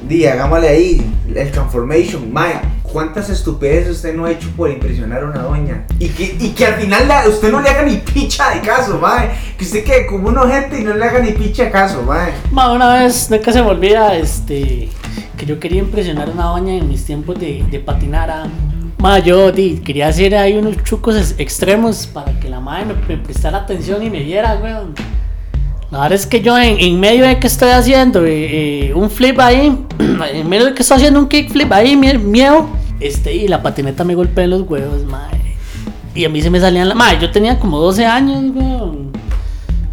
[0.08, 2.60] Di, hagámosle ahí el transformation, mae.
[2.92, 5.84] ¿Cuántas estupideces usted no ha hecho por impresionar a una doña?
[5.98, 8.98] Y que, y que al final la- usted no le haga ni picha de caso,
[9.00, 9.30] mae.
[9.56, 12.32] Que usted quede como un ojete y no le haga ni picha de caso, mae.
[12.50, 14.90] Ma, una vez, nunca se me olvida, este,
[15.38, 18.30] que yo quería impresionar a una doña en mis tiempos de, de patinar.
[18.30, 18.46] ah.
[18.98, 23.16] Ma, yo di, quería hacer ahí unos trucos ex- extremos para que la madre me,
[23.16, 24.94] me prestara atención y me viera, weón.
[25.90, 29.10] La verdad es que yo en, en medio de que estoy haciendo eh, eh, un
[29.10, 29.78] flip ahí,
[30.32, 32.66] en medio de que estoy haciendo un kickflip ahí, mie- miedo,
[33.02, 35.38] este, y la patineta me golpea en los huevos, madre.
[36.14, 36.94] Y a mí se me salían la...
[36.94, 39.12] Madre, yo tenía como 12 años, weón.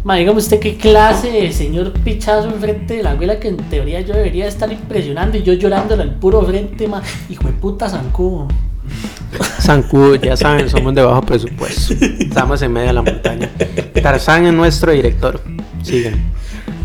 [0.02, 4.00] Ma, dígame usted qué clase de señor pichazo enfrente de la abuela que en teoría
[4.00, 7.02] yo debería estar impresionando y yo llorándole al puro frente, ma.
[7.28, 8.48] Hijo de puta zancudo.
[9.60, 11.94] Zancudo, ya saben, somos de bajo presupuesto.
[12.18, 13.50] Estamos en medio de la montaña.
[14.02, 15.40] Tarzán es nuestro director.
[15.82, 16.14] Sigan.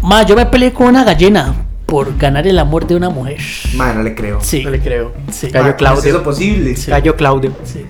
[0.01, 1.55] Ma, yo me peleé con una gallina
[1.95, 3.37] por ganar el amor de una mujer.
[3.75, 4.41] Mae, no le creo.
[4.41, 4.65] Sí.
[4.65, 5.13] No le creo.
[5.31, 5.47] Sí.
[5.49, 6.09] Gallo Mae, ¿cómo es Claudio.
[6.15, 6.75] eso posible?
[6.87, 7.51] Gallo Claudio.
[7.63, 7.85] Sí.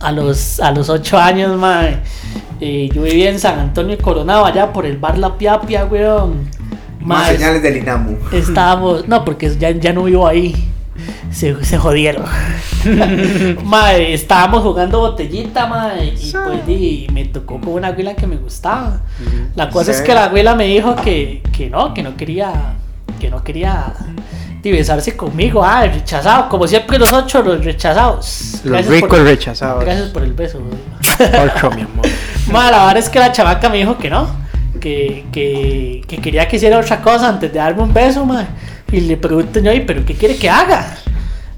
[0.00, 1.82] A los, a los 8 años, ma.
[2.58, 6.48] eh, yo vivía en San Antonio de Coronado, allá por el bar La Piapia, weón.
[7.00, 8.16] Más Ma, señales del INAMU.
[8.32, 10.54] Estábamos, no, porque ya, ya no vivo ahí.
[11.30, 12.24] Se, se jodieron.
[13.64, 18.36] mae, estábamos jugando botellita, mae, y pues di, me tocó con una abuela que me
[18.36, 19.02] gustaba.
[19.54, 20.04] La cosa es Sí.
[20.04, 22.52] que la abuela me dijo que, que no, que no quería,
[23.20, 23.92] que no quería
[24.64, 25.62] besarse conmigo.
[25.64, 28.54] Ah, rechazado, como siempre los ocho, los rechazados.
[28.64, 29.84] Los Gracias ricos por- rechazados.
[29.84, 30.60] Gracias por el beso.
[31.20, 32.06] Ocho, mi amor.
[32.50, 34.26] Ma, la verdad es que la chavaca me dijo que no,
[34.80, 38.44] que, que, que quería que hiciera otra cosa antes de darme un beso, ma.
[38.90, 40.96] Y le pregunto yo, "Ay, ¿pero qué quiere que haga?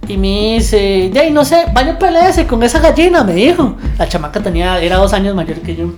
[0.07, 3.77] Y me dice, de ahí no sé, vaya pelearse con esa gallina, me dijo.
[3.99, 5.95] La chamaca tenía, era dos años mayor que yo.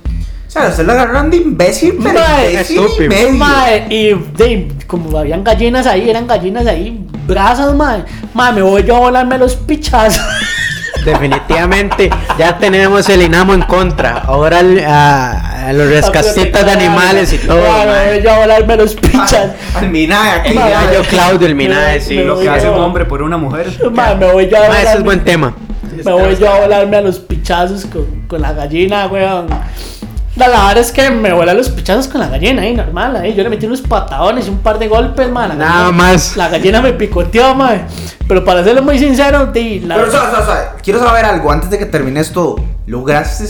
[0.54, 3.08] Sea, usted lo agarraron de imbécil, pero Mae, imbécil y estúpido.
[3.10, 3.30] medio.
[3.32, 8.04] Ma, y de, como habían gallinas ahí, eran gallinas ahí, brazos, ma.
[8.34, 10.22] Ma, me voy yo a volarme los pichazos.
[11.04, 14.18] Definitivamente ya tenemos el INAMO en contra.
[14.20, 17.60] Ahora el- a, a los rescatistas de animales y todo.
[17.60, 19.50] Ma, me voy yo a volarme los pichazos.
[19.74, 20.48] Al Minae aquí.
[20.50, 20.70] El Mae.
[20.70, 22.16] gallo Claudio, el Minae, sí.
[22.16, 23.66] Me Lo que voy hace un yo- hombre por una mujer.
[23.92, 25.54] Ma, me voy yo a Mae, ese es volarme- buen tema.
[26.04, 29.46] Me voy yo a volarme a los pichazos con, con la gallina, weón.
[30.36, 33.34] La la verdad es que me a los pichazos con la gallina, ahí, normal, ahí.
[33.34, 35.50] Yo le metí unos patadones y un par de golpes, man.
[35.50, 36.36] La Nada gallina- más.
[36.36, 37.86] La gallina me picoteó, man.
[38.26, 40.10] Pero para serlo muy sincero, di, la Pero,
[40.82, 42.56] quiero saber algo antes de que termines todo.
[42.86, 43.44] ¿Lograste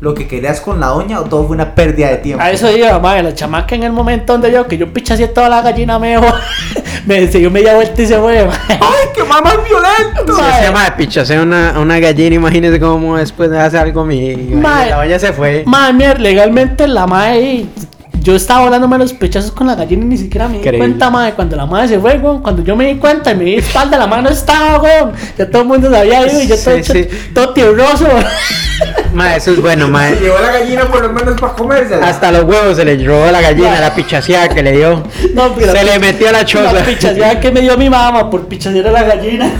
[0.00, 2.42] lo que querías con la doña o todo fue una pérdida de tiempo?
[2.42, 5.48] A eso iba, madre, la chamaca en el momento donde yo, que yo pichaseé toda
[5.48, 6.34] la gallina, me dejó,
[7.06, 8.56] me dio media vuelta y se fue, mae.
[8.68, 10.34] ¡Ay, qué mamá violento!
[10.34, 14.34] Si ese pichasea una, una gallina, imagínese cómo después hace algo mi.
[14.36, 14.90] Mae.
[14.90, 15.64] La olla se fue.
[15.66, 17.66] Madre mía, legalmente la madre
[18.20, 20.78] yo estaba volándome los pechazos con la gallina y ni siquiera me di Increíble.
[20.86, 21.32] cuenta, madre.
[21.34, 23.96] Cuando la madre se fue, weón, cuando yo me di cuenta y me di espalda,
[23.98, 25.12] la mano estaba, weón.
[25.38, 27.08] Ya todo el mundo se había ido y yo todo, Sí, sí.
[27.34, 28.06] todo tierroso.
[29.14, 30.08] Ma, eso es bueno, ma.
[30.08, 32.06] Se llevó la gallina por lo menos para comérsela.
[32.08, 35.02] Hasta los huevos se le robó la gallina, la pichaseada que le dio.
[35.34, 36.84] No, pero Se le metió a la La choza.
[36.84, 39.50] pichaseada que me dio mi mamá por pichasear a la gallina.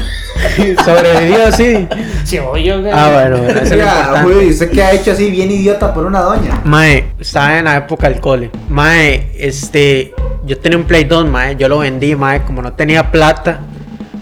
[0.85, 1.89] Sobrevivió, sí.
[2.25, 2.73] Sí, oye.
[2.93, 4.23] Ah, bueno, bueno, eso Oiga, importante.
[4.23, 6.61] Julio, ¿y usted qué ha hecho así bien idiota por una doña?
[6.65, 8.51] Mae, estaba en la época del cole.
[8.69, 10.15] Mae, este,
[10.45, 13.61] yo tenía un Play 2, mae, yo lo vendí, mae, como no tenía plata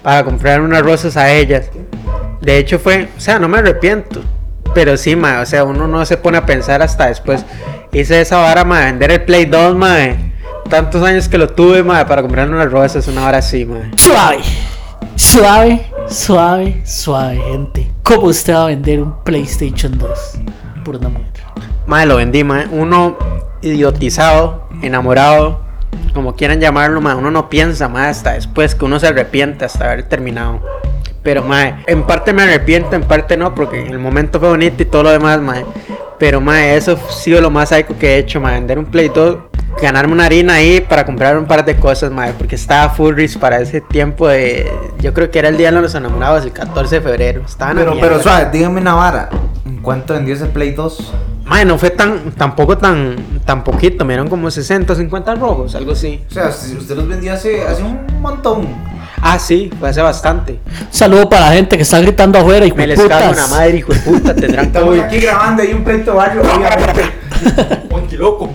[0.03, 1.71] para comprar unas rosas a ellas.
[2.41, 4.23] De hecho fue, o sea, no me arrepiento.
[4.75, 7.45] Pero sí, mae, o sea, uno no se pone a pensar hasta después.
[7.93, 10.33] Hice esa vara, mae, vender el Play 2, mae.
[10.69, 13.91] Tantos años que lo tuve, mae, para comprar unas rosas, una hora así, mae.
[13.97, 14.43] Suave,
[15.17, 17.91] suave, suave, suave, gente.
[18.03, 20.11] ¿Cómo usted va a vender un PlayStation 2
[20.85, 21.29] por una mujer?
[21.87, 22.67] Mae, lo vendí, mae.
[22.71, 23.17] Uno
[23.63, 25.61] idiotizado, enamorado,
[26.15, 27.15] como quieran llamarlo, mae.
[27.15, 30.61] Uno no piensa más hasta después que uno se arrepiente hasta haber terminado.
[31.23, 34.83] Pero, mae, en parte me arrepiento, en parte no, porque en el momento fue bonito
[34.83, 35.65] y todo lo demás, mae.
[36.19, 38.55] Pero, mae, eso ha sido lo más psycho que he hecho, mae.
[38.55, 39.37] Vender un Play 2,
[39.81, 42.33] ganarme una harina ahí para comprar un par de cosas, mae.
[42.33, 44.71] Porque estaba full risk para ese tiempo de.
[45.01, 47.43] Yo creo que era el día de los enamorados, el 14 de febrero.
[47.47, 48.09] Estaba en la Pero, mierda.
[48.11, 49.29] pero suave, dígame una vara.
[49.65, 51.13] ¿En cuánto vendió ese Play 2?
[51.45, 53.17] Mae, no fue tan, tampoco tan,
[53.47, 56.23] tan poquito, me dieron como 60 o 50 rojos, algo así.
[56.29, 58.67] O sea, si usted los vendió hace, hace un montón.
[59.23, 60.61] Ah, sí, fue hace bastante.
[60.91, 63.93] Saludo para la gente que está gritando afuera y Me les cago una madre, hijo
[63.93, 65.01] de puta, tendrán Estamos COVID.
[65.01, 67.03] aquí grabando ahí un pleito barrio, obviamente.
[67.89, 68.51] ¡Ponte loco!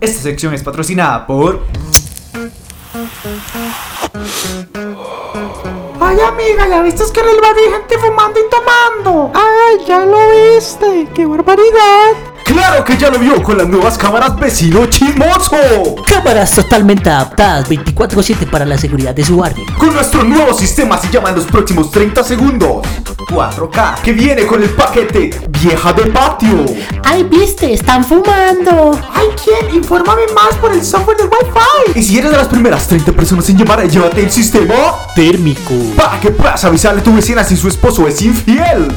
[0.00, 1.64] Esta sección es patrocinada por.
[6.00, 9.30] Ay, amiga, ¿ya viste que en el barrio hay gente fumando y tomando?
[9.34, 12.12] Ay, ya lo viste, qué barbaridad.
[12.48, 15.56] ¡Claro que ya lo vio con las nuevas cámaras vecino chismoso!
[16.06, 19.66] Cámaras totalmente adaptadas 24-7 para la seguridad de su barrio.
[19.76, 22.86] Con nuestro nuevo sistema se llama en los próximos 30 segundos
[23.28, 25.30] 4K que viene con el paquete
[25.60, 26.64] Vieja de Patio.
[27.04, 27.74] ¡Ay, viste!
[27.74, 28.98] ¡Están fumando!
[29.12, 29.74] Ay, ¿quién?
[29.74, 32.00] Infórmame más por el software del Wi-Fi.
[32.00, 34.74] Y si eres de las primeras 30 personas en llamar, llévate el sistema
[35.14, 35.74] Térmico.
[35.94, 38.88] para que puedas avisarle a tu vecina si su esposo es infiel.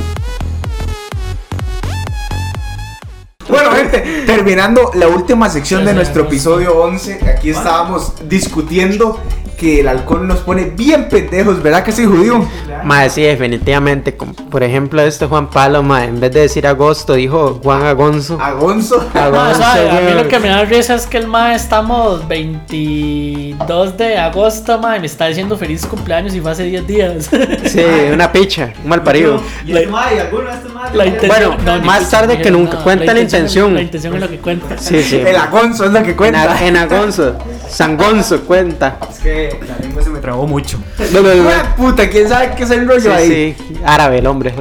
[3.52, 9.20] Bueno, gente, terminando la última sección de nuestro episodio 11, aquí estábamos discutiendo
[9.62, 12.44] que el alcohol nos pone bien pendejos, ¿verdad que sí, judío?
[12.84, 14.18] Mae, sí, definitivamente.
[14.18, 18.40] como por ejemplo, este Juan Palo, mae, en vez de decir agosto, dijo Juan Agonzo.
[18.42, 19.08] Agonzo.
[19.14, 24.80] A mí lo que me da risa es que el mae estamos 22 de agosto,
[24.80, 27.30] mae, me está diciendo feliz cumpleaños y fue hace 10 días.
[27.66, 27.84] Sí,
[28.14, 29.40] una picha, un mal parido.
[29.66, 30.20] ¿Y este mae?
[30.22, 30.96] ¿Alguno de estos mae?
[30.96, 33.76] La intención- Bueno, más tarde que nunca, cuenta la intención.
[33.76, 34.78] La intención es lo que cuenta.
[34.80, 35.18] Sí, sí.
[35.18, 36.66] El agonzo es lo que En, cuenta.
[36.66, 37.36] en Agonzo,
[37.72, 38.98] Sangonzo cuenta.
[39.10, 40.78] Es que la lengua se me trabó mucho.
[41.00, 43.56] Hue puta, ¿quién sabe qué es el rollo Sí, ahí?
[43.58, 44.54] sí, árabe el hombre.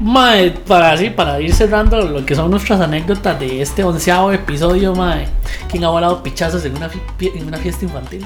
[0.00, 4.94] Mae, para así, para ir cerrando lo que son nuestras anécdotas de este onceavo episodio,
[4.94, 5.26] mae.
[5.68, 8.24] ¿Quién ha volado pichazos en una, fi- en una fiesta infantil?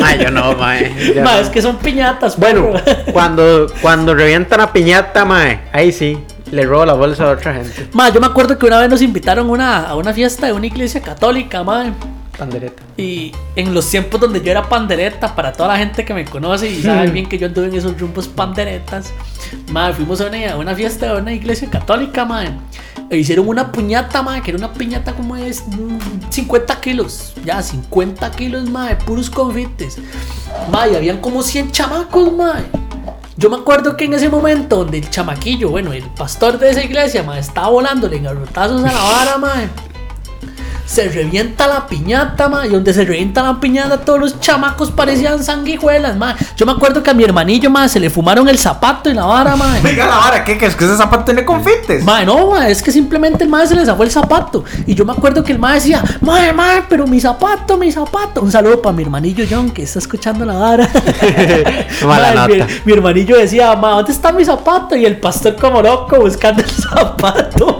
[0.00, 1.12] Mae, yo no, mae.
[1.14, 1.40] yo Mae, no.
[1.42, 2.70] es que son piñatas, Bueno,
[3.12, 6.18] cuando, cuando revientan la piñata, mae, ahí sí,
[6.50, 7.88] le robo la bolsa a otra gente.
[7.92, 10.66] Mae, yo me acuerdo que una vez nos invitaron una, a una fiesta de una
[10.66, 11.92] iglesia católica, mae.
[12.40, 12.82] Pandereta.
[12.96, 16.70] Y en los tiempos donde yo era pandereta, para toda la gente que me conoce
[16.70, 19.12] y sabe bien que yo anduve en esos rumbos panderetas,
[19.70, 22.52] madre, fuimos a una, a una fiesta de una iglesia católica, madre.
[23.10, 27.62] E hicieron una puñata, madre, que era una piñata como es mm, 50 kilos, ya
[27.62, 29.98] 50 kilos, madre, puros confites.
[30.72, 32.64] Madre, habían como 100 chamacos, madre.
[33.36, 36.82] Yo me acuerdo que en ese momento donde el chamaquillo, bueno, el pastor de esa
[36.82, 39.68] iglesia, madre, estaba volándole en garrotazos a la vara, madre
[40.90, 45.42] se revienta la piñata, ma, y donde se revienta la piñata todos los chamacos parecían
[45.42, 46.34] sanguijuelas, ma.
[46.56, 49.24] Yo me acuerdo que a mi hermanillo, ma, se le fumaron el zapato y la
[49.24, 49.78] vara, ma.
[49.84, 50.58] Venga la vara, ¿qué?
[50.58, 52.02] ¿Que es que ese zapato tiene confites?
[52.02, 54.64] Ma, no, ma, es que simplemente el ma se le zafó el zapato.
[54.84, 58.40] Y yo me acuerdo que el ma decía, ma, ma, pero mi zapato, mi zapato.
[58.40, 60.88] Un saludo para mi hermanillo John, que está escuchando la vara.
[62.04, 62.72] Mala Ma, mi, nota.
[62.84, 64.96] mi hermanillo decía, ma, ¿dónde está mi zapato?
[64.96, 67.79] Y el pastor como loco buscando el zapato.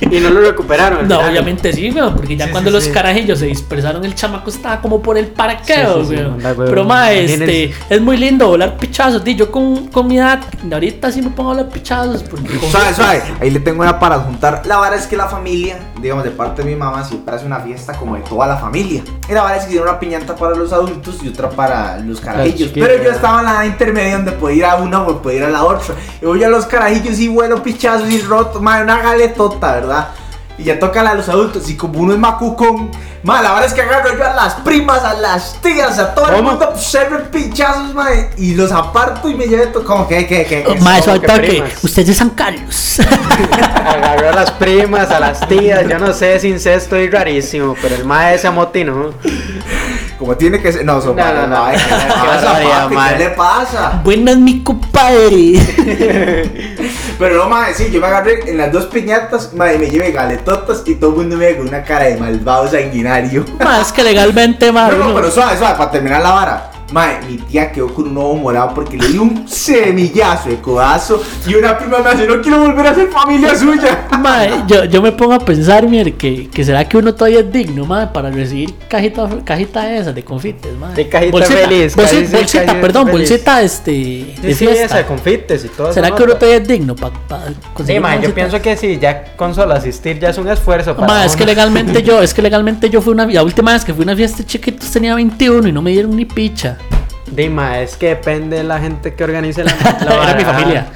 [0.16, 1.08] Y no lo recuperaron.
[1.08, 1.30] No, final.
[1.30, 2.90] obviamente sí, weón, porque ya Sí, cuando sí, los sí.
[2.92, 6.32] carajillos se dispersaron, el chamaco estaba como por el parqueo, Sí, sí, sí, weón.
[6.34, 6.70] anda, weón.
[6.70, 9.22] Pero, ma, este, es muy lindo volar pichazos.
[9.24, 10.40] Di, yo con, con mi edad,
[10.72, 12.22] ahorita sí me pongo a volar pichazos.
[12.22, 13.22] Porque Suave, suave.
[13.40, 14.62] Ahí le tengo una para juntar.
[14.66, 17.60] La vara es que la familia, digamos, de parte de mi mamá, siempre hace una
[17.60, 19.02] fiesta como de toda la familia.
[19.28, 22.20] Y la vara es que hicieron una piñata para los adultos y otra para los
[22.20, 22.70] carajillos.
[22.74, 25.50] Pero yo estaba en la intermedia donde podía ir a una o podía ir a
[25.50, 25.94] la otra.
[26.20, 29.85] Y voy a los carajillos y vuelo pichazos y roto, madre, una galetota, ¿verdad?
[30.58, 31.68] Y ya toca la de los adultos.
[31.68, 32.90] Y como uno es macucón,
[33.22, 36.30] ma, la verdad es que agarro yo a las primas, a las tías, a todo
[36.30, 36.50] el ¿Cómo?
[36.52, 38.06] mundo, serve pinchazos, ma,
[38.38, 39.84] y los aparto y me llevo todo.
[39.84, 40.62] Como que, que, que.
[40.64, 41.64] que- eso al que toque.
[41.82, 42.98] Usted es de San Carlos.
[43.84, 47.94] Agarró a las primas, a las tías, yo no sé, es incesto y rarísimo, pero
[47.94, 49.12] el mae se amotinó.
[50.18, 50.84] Como tiene que ser.
[50.84, 51.64] No, so, No, no, no.
[51.64, 52.96] ay, ¿qué le Qué pasa, papi?
[52.96, 54.00] ¿Qué le pasa?
[54.02, 55.52] Buenas, mi compadre.
[57.18, 60.12] Pero no, ma, sí, yo me agarré en las dos piñatas, ma, y me llevé
[60.12, 63.44] galetotas y todo el mundo me ve con una cara de malvado sanguinario.
[63.62, 66.70] Ma, es que legalmente, ma, No, no, pero suave, suave, para terminar la vara.
[66.92, 71.20] Mae, mi tía quedó con un ojo morado porque le di un semillazo de codazo
[71.46, 74.06] y una prima me hace, no quiero volver a ser familia suya.
[74.20, 77.50] Ma, yo, yo me pongo a pensar, mire, que, que será que uno todavía es
[77.52, 80.92] digno, ma, para recibir cajita, cajita esas de confites, ma.
[80.92, 83.28] De cajita bolsita, feliz, bolsita, cajita perdón, feliz.
[83.30, 84.84] bolsita este, Sí, de sí, fiesta.
[84.84, 86.38] esa de confites y todo ¿Será eso, que uno ¿no?
[86.38, 88.34] todavía es digno para Sí, conseguir mae, una yo bolsita?
[88.34, 91.44] pienso que sí, ya con solo asistir ya es un esfuerzo para Ma, es que
[91.44, 94.16] legalmente yo, es que legalmente yo fui una la última vez que fui a una
[94.16, 96.76] fiesta chiquitos tenía 21 y no me dieron ni picha.
[97.26, 99.72] Dima, es que depende de la gente que organice la,
[100.04, 100.86] la Era mi familia.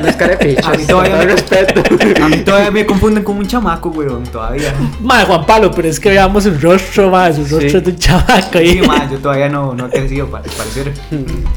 [0.00, 1.82] No es carepichas, A mí todavía con me- respeto.
[2.24, 4.72] A mí todavía me confunden como un chamaco, weón, todavía.
[5.00, 7.80] Ma, Juan Pablo, pero es que veamos su rostro, ma, su rostro Sí.
[7.80, 8.82] de un chavaco Sí, ahí.
[8.86, 10.92] ma, yo todavía no, no he crecido para parecer.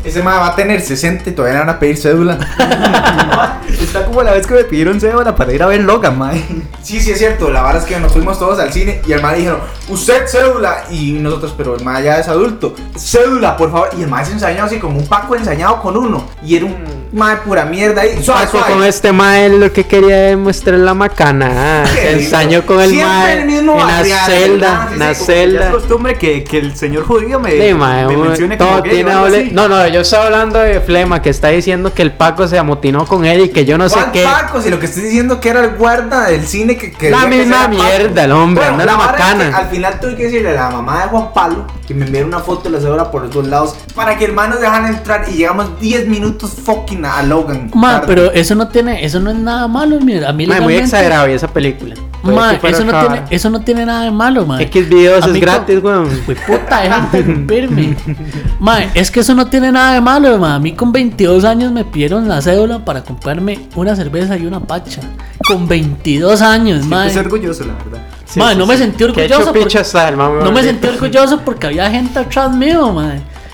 [0.04, 2.38] Ese mae va a tener 60 y todavía le van a pedir cédula.
[3.82, 6.44] Está como la vez que me pidieron cédula para ir a ver Logan, mae.
[6.82, 7.50] Sí, sí, es cierto.
[7.50, 9.60] La verdad es que nos fuimos todos al cine y el mae dijeron,
[9.90, 10.84] usted cédula.
[10.90, 12.74] Y nosotros, pero el mae ya es adulto.
[12.98, 13.90] Cédula, por favor.
[13.98, 16.26] Y el mae se ensañó así como un paco ensañado con uno.
[16.44, 16.76] Y era un
[17.14, 18.22] mae pura mierda ahí.
[18.24, 18.74] Suave, Paco suave.
[18.74, 21.84] con este mae lo que quería demostrar la macana.
[21.84, 24.10] ah, Se ensañó con el Siempre mae el en mismo la celda,
[24.44, 25.72] en la sí, como Ya es celda.
[25.72, 29.12] costumbre que, que el señor judío me, Sí, mae, me mencione todo como gay tiene
[29.14, 29.52] doble-.
[29.52, 33.06] No, no, yo estoy hablando de Flema que está diciendo que el Paco se amotinó
[33.06, 34.24] con él y que yo no sé ¿Cuál qué.
[34.24, 34.62] Paco?
[34.62, 37.28] Si lo que estoy diciendo que era el guarda del cine que que La que
[37.38, 37.84] misma Paco.
[37.84, 39.58] mierda, el hombre, anda la vara es macana.
[39.58, 42.40] al final tuve que decirle a la mamá de Juan Pablo que me enviara una
[42.40, 45.26] foto de la cédula por los dos lados para que el man nos dejaran entrar
[45.30, 47.72] y llegamos 10 minutos fucking a Logan.
[47.74, 48.08] Ma, tarde.
[48.08, 50.30] pero eso no tiene, eso no es nada malo, mira.
[50.30, 51.96] A mí Mae, muy exagerado y esa película.
[52.22, 54.62] Puede Ma, que fuera eso no, tiene, eso no tiene nada de malo, ma.
[54.62, 56.10] X videos A es gratis, weón.
[56.48, 57.96] Puta, deja de interrumpirme.
[58.60, 60.56] Ma, es que eso no tiene nada de malo, ma.
[60.56, 64.60] A mí con 22 años me pidieron la cédula para comprarme una cerveza y una
[64.60, 65.02] pacha.
[65.48, 67.04] Con 22 años, ma.
[67.10, 68.02] Siento orgulloso, la verdad.
[68.26, 68.84] Sí, Ma, sí, no me sí.
[68.84, 69.54] sentí Qué orgulloso.
[69.54, 73.14] picha está el mame, no me sentí orgulloso porque había gente atrás mío, ma.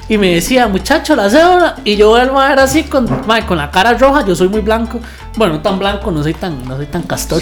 [0.10, 1.76] Y me decía, muchacho, la cédula.
[1.84, 4.26] Y yo el ma era así con, con la cara roja.
[4.26, 5.00] Yo soy muy blanco.
[5.36, 7.42] Bueno, no tan blanco, no soy tan, no soy tan castor.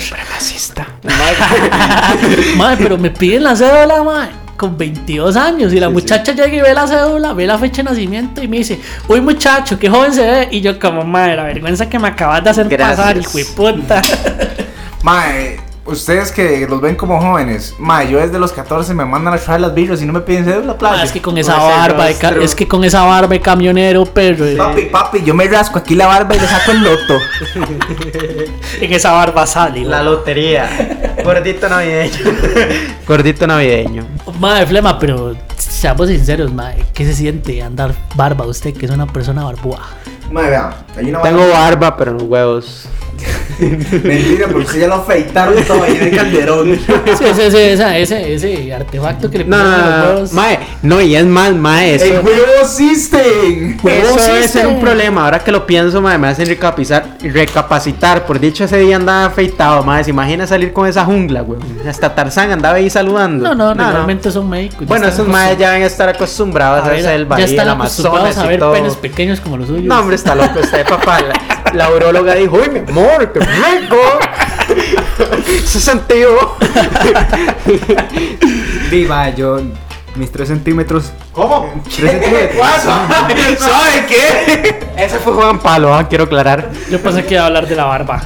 [2.55, 5.73] Madre, pero me piden la cédula, madre, con 22 años.
[5.73, 8.57] Y la muchacha llega y ve la cédula, ve la fecha de nacimiento y me
[8.57, 10.47] dice, uy muchacho, qué joven se ve.
[10.51, 12.97] Y yo como, madre, la vergüenza que me acabas de hacer Gracias.
[12.97, 14.01] pasar, hijo de puta.
[15.03, 19.37] Mae, ustedes que los ven como jóvenes, mae, yo desde los 14 me mandan a
[19.37, 21.03] traer las birras y no me piden cédula, playa.
[21.03, 24.45] es que con esa barba, de ca- es que con esa barba de camionero, perro.
[24.45, 27.19] eh, Papi, papi, yo me rasco aquí la barba y le saco el loto.
[28.81, 29.81] En esa barba sale.
[29.83, 31.13] La lotería.
[31.23, 32.17] Gordito navideño.
[33.07, 34.05] Gordito navideño.
[34.39, 39.05] Madre, flema, pero seamos sinceros, madre, ¿qué se siente andar barba usted, que es una
[39.07, 39.81] persona barbúa?
[40.31, 42.85] Mae, vean, hay una Tengo barba, pero no huevos.
[43.59, 46.79] Mentira, porque usted ya lo afeitaron todo ahí en el calderón.
[47.17, 50.05] Sí, ese, ese, esa- ese, ese artefacto que le ponen no, a los no, no.
[50.13, 50.33] huevos.
[50.33, 53.77] Mae, no, y es más, mae, eso, ¡El huevo system!
[53.85, 55.25] Eso debe ser un problema.
[55.25, 58.25] Ahora que lo pienso, mae, me hacen recapacitar, recapacitar.
[58.25, 60.03] Por dicho, ese día andaba afeitado, mae.
[60.03, 61.59] ¿Se imagina salir con esa jungla, güey?
[61.87, 63.43] Hasta Tarzán andaba ahí saludando.
[63.43, 64.79] No, no, normalmente son médicos.
[64.81, 67.45] ya Bueno, esos maes ya van a estar acostumbrados a, ver, hacer el ya baile,
[67.49, 68.73] están el Amazonas a y ver todo.
[68.73, 69.83] penes pequeños como los suyos.
[69.83, 71.19] No, hombre, está loco usted, papá.
[71.73, 73.97] La, urologa dijo, uy, mi amor, qué rico.
[75.47, 76.57] Ese sentido.
[78.89, 79.61] Viva, yo,
[80.15, 81.11] mis 3 centímetros.
[81.33, 81.71] ¿Cómo?
[81.83, 82.65] 3 centímetros.
[83.59, 84.79] ¿Sabe qué?
[84.97, 86.69] Ese fue Juan Palo, ah, quiero aclarar.
[86.89, 88.21] Yo pensé que iba a hablar de la barba.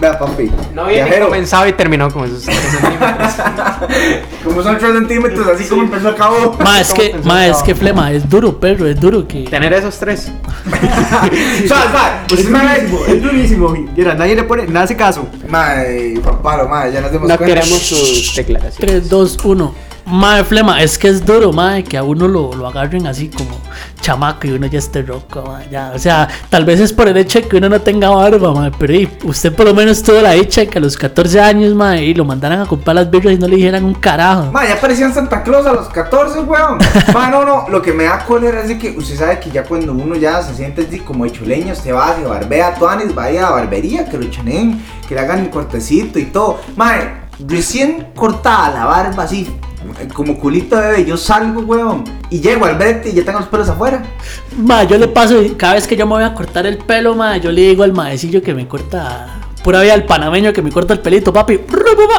[0.00, 0.48] Vea, papi.
[0.74, 3.32] No había comenzado y terminó con esos tres centímetros.
[4.44, 6.56] Como son 3 centímetros, así como empezó a cabo.
[6.62, 9.42] Ma, es que, ma, es que flema, es duro, perro, es duro que.
[9.44, 10.30] Tener esos tres.
[10.70, 12.18] Suave, suave.
[12.28, 12.86] Es Usted me ve.
[12.86, 13.68] durísimo, es durísimo.
[13.96, 15.26] Mira, nadie le pone, nadie hace caso.
[15.48, 17.54] Mae, papalo, mae, ya nos demos No cuenta.
[17.54, 18.78] queremos sus declaraciones.
[18.78, 19.74] 3, 2, 1.
[20.10, 23.58] Madre flema, es que es duro, madre, que a uno lo, lo agarren así como
[24.00, 25.92] chamaco y uno ya esté roco, madre, ya.
[25.94, 28.72] O sea, tal vez es por el hecho de que uno no tenga barba, madre,
[28.78, 31.74] pero y, usted por lo menos tuvo la dicha de que a los 14 años,
[31.74, 34.50] madre, y lo mandaran a comprar las birras y no le dijeran un carajo.
[34.50, 36.78] Ma, ya parecían Santa Claus a los 14, weón.
[37.12, 39.64] Ma, no, no, lo que me da cólera es de que usted sabe que ya
[39.64, 43.40] cuando uno ya se siente así como hecho leña, usted va, se barbea, tuanis, vaya
[43.40, 46.60] a la barbería, que lo chaneen, que le hagan el cortecito y todo.
[46.76, 46.94] Ma,
[47.46, 49.46] recién cortada la barba así,
[50.14, 53.48] como culito de bebé, yo salgo, weón, y llego al brete y ya tengo los
[53.48, 54.02] pelos afuera.
[54.56, 57.36] Ma, yo le paso, cada vez que yo me voy a cortar el pelo, ma,
[57.36, 59.34] yo le digo al maecillo que me corta.
[59.62, 61.60] Pura vida al panameño que me corta el pelito, papi.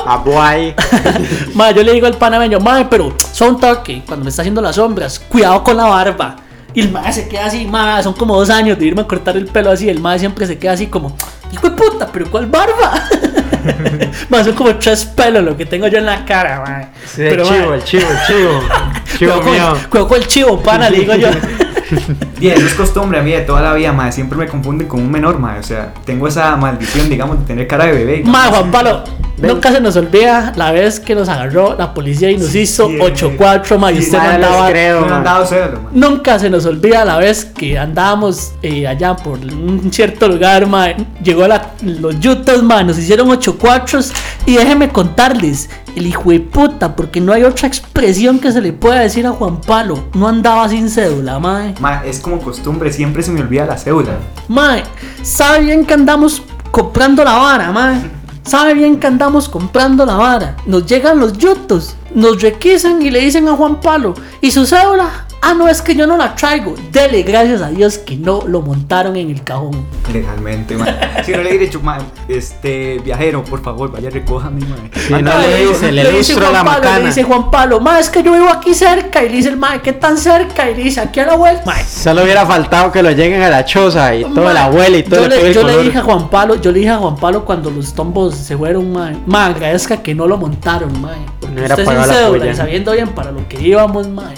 [0.06, 0.76] A guay.
[1.56, 4.76] Ma, yo le digo al panameño, ma, pero son toque, cuando me está haciendo las
[4.76, 6.36] sombras, cuidado con la barba.
[6.74, 9.36] Y el ma se queda así, ma, son como dos años de irme a cortar
[9.38, 9.90] el pelo así.
[9.90, 11.16] El ma siempre se queda así como,
[11.52, 12.94] hijo de puta, pero ¿cuál barba?
[14.30, 16.90] ma, son como tres pelos lo que tengo yo en la cara, ma.
[17.06, 18.64] Sí, el ma, chivo, el chivo, el chivo.
[19.18, 19.90] Chivo Cuidado con, mío.
[19.90, 21.30] cuidado con el chivo, pana, le digo yo.
[22.40, 24.12] Bien, eso es costumbre a mí de toda la vida, madre.
[24.14, 25.60] Siempre me confunden con un menor, madre.
[25.60, 28.24] O sea, tengo esa maldición, digamos, de tener cara de bebé.
[28.26, 29.04] Ma, Juan Pablo,
[29.38, 32.98] nunca se nos olvida la vez que nos agarró la policía y nos hizo Sí,
[32.98, 34.70] 8-4, ma, y usted no andaba.
[34.70, 35.02] creo.
[35.06, 35.90] No celo, madre.
[35.94, 40.88] Nunca se nos olvida la vez que andábamos eh, allá por un cierto lugar, ma,
[41.24, 44.14] llegó la- los yutas, ma, nos hicieron 8 cuatros
[44.46, 48.74] y déjenme contarles, el hijo de puta, porque no hay otra expresión que se le
[48.74, 51.74] pueda decir a Juan Pablo, no andaba sin cédula, ma.
[51.80, 54.18] Ma, es como costumbre, siempre se me olvida la cédula.
[54.48, 54.84] Mae,
[55.22, 58.02] sabe bien que andamos comprando la vara, mae.
[58.44, 60.56] Sabe bien que andamos comprando la vara.
[60.66, 65.28] Nos llegan los yutos, nos requisan y le dicen a Juan Palo, ¿y su cédula?
[65.42, 66.76] Ah, no, es que yo no la traigo.
[66.92, 69.86] Dele gracias a Dios que no lo montaron en el cajón.
[70.12, 70.86] Legalmente, ma.
[71.26, 74.76] Si no le he dicho, ma, este viajero, por favor, vaya, recójame, ma.
[74.94, 77.00] Sí, no le dice, le dice lustro Juan la Palo, macana.
[77.00, 79.24] Le dice Juan Palo, mae, es que yo vivo aquí cerca.
[79.24, 80.70] Y le dice el mae, ¿qué tan cerca?
[80.70, 81.74] Y le dice, aquí a la vuelta.
[81.86, 85.04] Solo hubiera faltado que lo lleguen a la choza y toda la Ma, abuela y
[85.04, 85.86] todo yo el le, todo el yo le color.
[85.86, 88.92] dije a Juan Palo, yo le dije a Juan Palo cuando los tombos se fueron,
[88.92, 91.14] ma, ma, agradezca que no lo montaron, ma.
[91.40, 92.52] Porque No la polla.
[92.52, 94.32] y sabiendo bien para lo que íbamos, ma.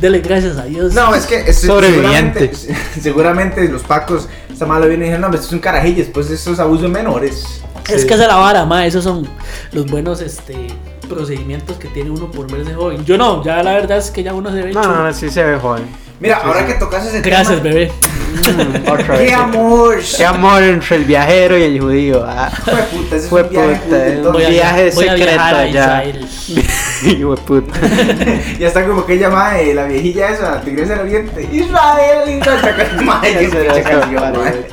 [0.00, 0.92] Dele gracias a Dios.
[0.92, 2.50] No, es que es, Sobreviviente.
[2.54, 6.30] Seguramente, seguramente los pacos, esta mala viene y dijeron, no, esto es un carajillo, después
[6.30, 7.44] esto es abuso de menores.
[7.88, 8.06] es sí.
[8.06, 9.26] que esa es la vara, ma, esos son
[9.72, 10.68] los buenos este
[11.08, 13.04] procedimientos que tiene uno por verse joven.
[13.04, 14.96] Yo no, ya la verdad es que ya uno se ve No, chulo.
[15.04, 15.84] no, sí se ve joven.
[16.18, 17.74] Mira, ahora que tocas ese Gracias, tema.
[17.74, 17.92] bebé.
[18.36, 19.32] Mm, otra ¡Qué vez.
[19.34, 19.98] amor!
[20.16, 22.24] Qué amor entre el viajero y el judío.
[22.26, 22.50] Ah.
[22.50, 25.10] Fue puta, ese es Fue viaje puta, junto, un entonces, Voy a, viaje voy a
[25.12, 26.04] secreto viajar a allá.
[26.48, 26.66] Israel.
[27.18, 27.80] Hijo de puta.
[28.58, 31.48] Ya está como que llama eh, la viejilla esa, la tigresa del oriente.
[31.52, 33.04] Israel, Israel.
[33.04, 33.50] Madre,
[33.82, 34.68] canción, madre.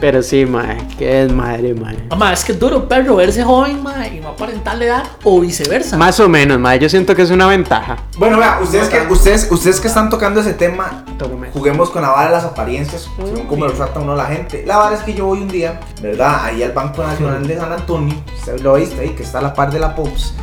[0.00, 1.96] Pero sí, mae, que es madre, mae.
[2.16, 5.40] Ma, es que es duro, perro, verse joven, ma, y no aparentar la edad, o
[5.40, 5.96] viceversa.
[5.96, 7.96] Más o menos, mae, yo siento que es una ventaja.
[8.16, 11.04] Bueno, vea, ustedes que, ustedes, ustedes que están tocando ese tema,
[11.52, 14.64] juguemos con la vara de las apariencias, según cómo lo trata uno la gente.
[14.66, 16.44] La vara es que yo voy un día, ¿verdad?
[16.44, 19.54] Ahí al Banco Nacional de San Antonio, usted lo viste ahí, que está a la
[19.54, 20.34] par de la POPS.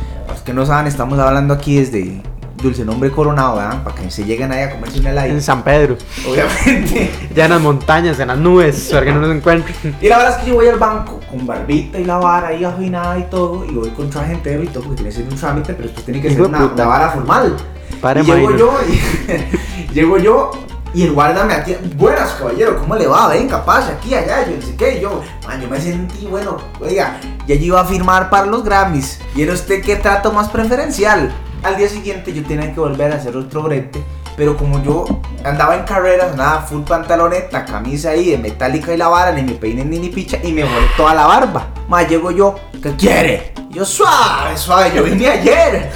[0.46, 2.22] Que no saben, estamos hablando aquí desde
[2.62, 3.84] Dulce Nombre Coronado, ¿verdad?
[3.84, 5.28] Para que se lleguen ahí a comerse un helado.
[5.28, 5.98] En San Pedro.
[6.26, 7.10] Obviamente.
[7.36, 9.76] Ya en las montañas, en las nubes, para que no nos encuentren.
[10.00, 12.64] Y la verdad es que yo voy al banco con barbita y la vara ahí
[12.64, 15.38] afinada y todo, y voy con traje entero y todo, porque tiene que ser un
[15.38, 17.54] trámite, pero esto tiene que ser una, vara formal.
[18.00, 20.50] Pare, y llego yo, y, llego yo,
[20.96, 23.28] y el guarda me atiende, buenas caballero, ¿cómo le va?
[23.28, 27.20] Venga, pase aquí, allá, yo no sé qué, yo, man, yo me sentí, bueno, oiga,
[27.46, 31.30] ya yo iba a firmar para los Grammys, y era usted qué trato más preferencial.
[31.62, 34.02] Al día siguiente yo tenía que volver a hacer otro brete,
[34.38, 35.04] pero como yo
[35.44, 39.52] andaba en carreras, andaba full pantaloneta, camisa ahí de metálica y la vara, ni me
[39.52, 41.66] peiné ni ni picha, y me volé toda la barba.
[41.88, 43.52] Más llego yo, ¿qué quiere?
[43.68, 45.90] Yo suave, suave, yo vine ayer.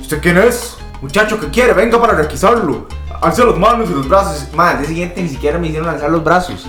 [0.00, 0.78] ¿Usted quién es?
[1.00, 1.74] Muchacho, ¿qué quiere?
[1.74, 2.88] Venga para requisarlo.
[3.20, 4.48] Alce las manos y los brazos.
[4.54, 6.66] Más, al día siguiente ni siquiera me hicieron alzar los brazos.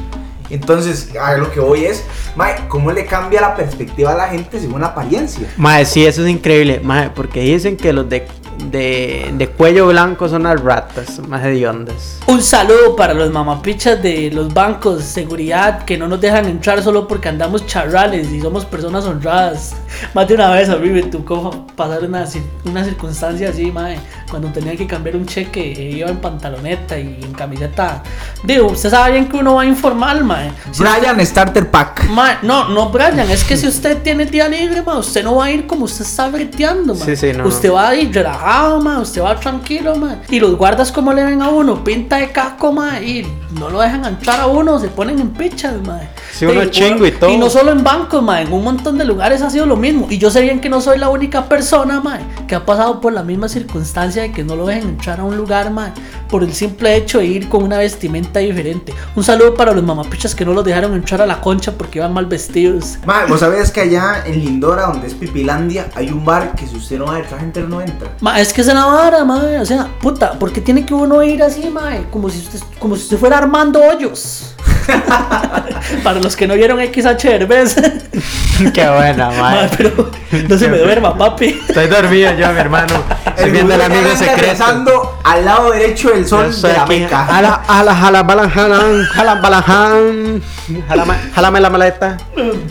[0.50, 4.60] Entonces, a lo que voy es, mae, ¿cómo le cambia la perspectiva a la gente
[4.60, 5.52] según la apariencia?
[5.58, 8.28] Mae, sí, eso es increíble, mae, porque dicen que los de,
[8.72, 12.20] de, de cuello blanco son las ratas, más hediondas.
[12.28, 17.10] Un saludo para los mamapichas de los bancos, seguridad, que no nos dejan entrar solo
[17.10, 19.76] porque andamos charrales y somos personas honradas.
[20.14, 22.26] Más de una vez a mí me tocó pasar una,
[22.64, 27.18] una circunstancia así, mae, cuando tenía que cambiar un cheque, eh, iba en pantaloneta y
[27.24, 28.04] en camiseta.
[28.44, 30.52] Digo, usted sabe bien que uno va informal, mae.
[30.72, 32.10] Si Brian Starter Pack.
[32.10, 35.46] Ma, no, no, Brian, es que si usted tiene día libre, ma, usted no va
[35.46, 37.06] a ir como usted está breteando, ma.
[37.06, 40.18] Sí, sí, no, Usted va a ir relajado, ma, usted va tranquilo, ma.
[40.30, 43.26] Y los guardas como le ven a uno, pinta de caco, ma, y
[43.60, 46.02] no lo dejan entrar a uno, se ponen en pichas, ma.
[46.34, 47.30] Sí, uno Y- chingo y todo.
[47.32, 50.08] Y no solo en bancos, ma, en un montón de lugares ha sido lo mismo.
[50.10, 53.14] Y yo sé bien que no soy la única persona, ma, que ha pasado por
[53.14, 55.94] la misma circunstancia de que no lo dejen entrar a un lugar, ma,
[56.30, 58.94] por el simple hecho de ir con una vestimenta diferente.
[59.16, 62.14] Un saludo para los mamapichas que no los dejaron entrar a la concha porque iban
[62.14, 62.98] mal vestidos.
[63.06, 66.76] Mae, vos sabés que allá en Lindora, donde es Pipilandia, hay un bar que si
[66.76, 68.12] usted no va de traje entero no entra.
[68.22, 71.24] Ma, es que es la vara, ma, o sea, puta, ¿por qué tiene que uno
[71.24, 71.92] ir así, ma?
[72.12, 74.57] Como si usted, como si usted fuera Armando Hoyos.
[76.04, 77.76] Para los que no vieron XH Derbez.
[78.74, 79.70] Qué buena, mae.
[79.78, 80.12] pero
[80.48, 81.60] no se me duerma, papi.
[81.68, 83.04] Estoy dormido yo, mi hermano.
[83.26, 84.36] Estoy viendo el amigo secreto.
[84.36, 87.26] regresando al lado derecho del sol de la meca.
[87.26, 90.42] Jala, jala, jala, balan, jalan, jalan, balan,
[90.88, 92.18] Jálame, jálame la maleta.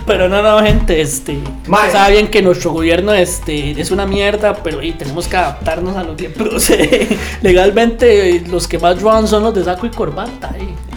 [0.07, 1.39] Pero no, no, gente, este.
[1.67, 1.91] Mae.
[1.91, 6.03] Sabe bien que nuestro gobierno este, es una mierda, pero y tenemos que adaptarnos a
[6.03, 7.17] lo que procede.
[7.43, 10.51] Legalmente, los que más roban son los de saco y corbata.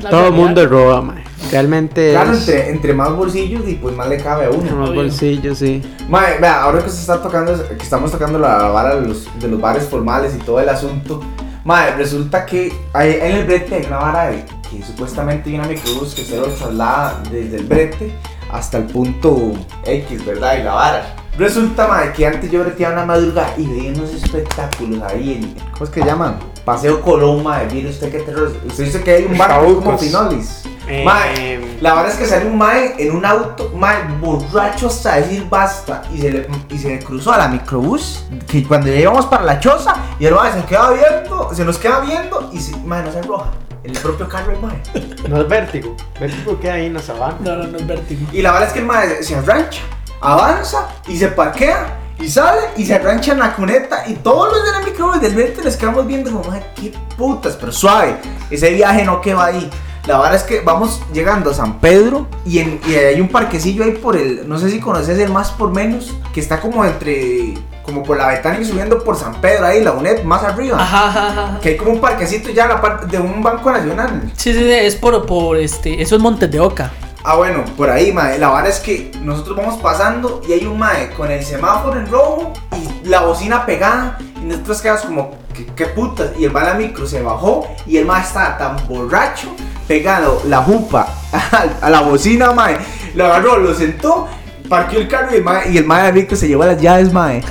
[0.10, 1.24] Todo el mundo roba, mae.
[1.52, 4.84] Realmente Claro, es entre, entre más bolsillos y pues más le cabe a uno.
[4.86, 5.04] obvio.
[5.04, 5.82] bolsillos, sí.
[6.08, 9.48] Mae, vea, ahora que se está tocando, que estamos tocando la vara de los, de
[9.48, 11.22] los bares formales y todo el asunto,
[11.64, 15.68] mae, resulta que hay, en el brete hay una vara de, que supuestamente hay una
[15.68, 18.14] microbús que se lo traslada desde el brete
[18.52, 19.54] hasta el punto
[19.86, 20.58] X, ¿verdad?
[20.60, 21.16] Y la vara.
[21.40, 25.86] Resulta, mae, que antes yo breteaba una madrugada y veía unos espectáculos ahí en, ¿cómo
[25.86, 26.38] es que llaman?
[26.66, 28.52] Paseo Colón, mae, mire usted qué terror.
[28.68, 29.98] Usted dice que hay un bar que es como.
[29.98, 30.64] Finolis.
[30.86, 35.16] Eh, Mae, la verdad es que salió un mae en un auto, mae, borracho hasta
[35.16, 36.02] decir basta.
[36.14, 38.26] Y se le, y se le cruzó a la microbús.
[38.46, 41.78] Que cuando ya íbamos para la choza, y el mae se queda viendo, se nos
[41.78, 43.52] queda viendo y se, mae, no se arroja.
[43.86, 44.82] En el propio carro el mae.
[45.30, 45.96] No es vértigo.
[46.20, 47.38] Vértigo queda ahí en la sabana.
[47.40, 48.28] No, no, no es vértigo.
[48.34, 49.82] Y la verdad es que el mae se arrancha,
[50.22, 51.96] avanza y se parquea.
[52.22, 55.34] Y sale y se arrancha en la cuneta y todos los de la microbús del
[55.36, 58.18] verte les quedamos viendo como, mae, qué putas, pero suave.
[58.52, 59.70] Ese viaje no queda ahí.
[60.06, 63.86] La verdad es que vamos llegando a San Pedro y, en- y hay un parquecillo
[63.86, 67.54] ahí por el, no sé si conoces el más por menos, que está como entre,
[67.84, 70.78] como por la Betania y subiendo por San Pedro, ahí la UNED más arriba.
[70.78, 71.60] Ajá, ajá, ajá.
[71.62, 74.30] Que hay como un parquecito ya en la parte de un banco nacional.
[74.36, 76.02] Sí, sí, sí, es por, por este.
[76.02, 76.92] Eso es Montes de Oca.
[77.24, 78.40] Ah, bueno, por ahí, mae.
[78.40, 82.08] La verdad es que nosotros vamos pasando y hay un mae con el semáforo en
[82.08, 84.18] rojo y la bocina pegada.
[84.42, 86.32] Y nosotros quedamos como, ¿qué, qué putas?
[86.38, 89.50] Y el mae de la micro se bajó y el mae estaba tan borracho,
[89.88, 92.78] pegado la jupa a, a la bocina, mae.
[93.16, 94.28] Lo agarró, lo sentó,
[94.70, 96.82] parqueó el carro y el mae, y el mae de la micro se llevó las
[96.82, 97.44] llaves, mae.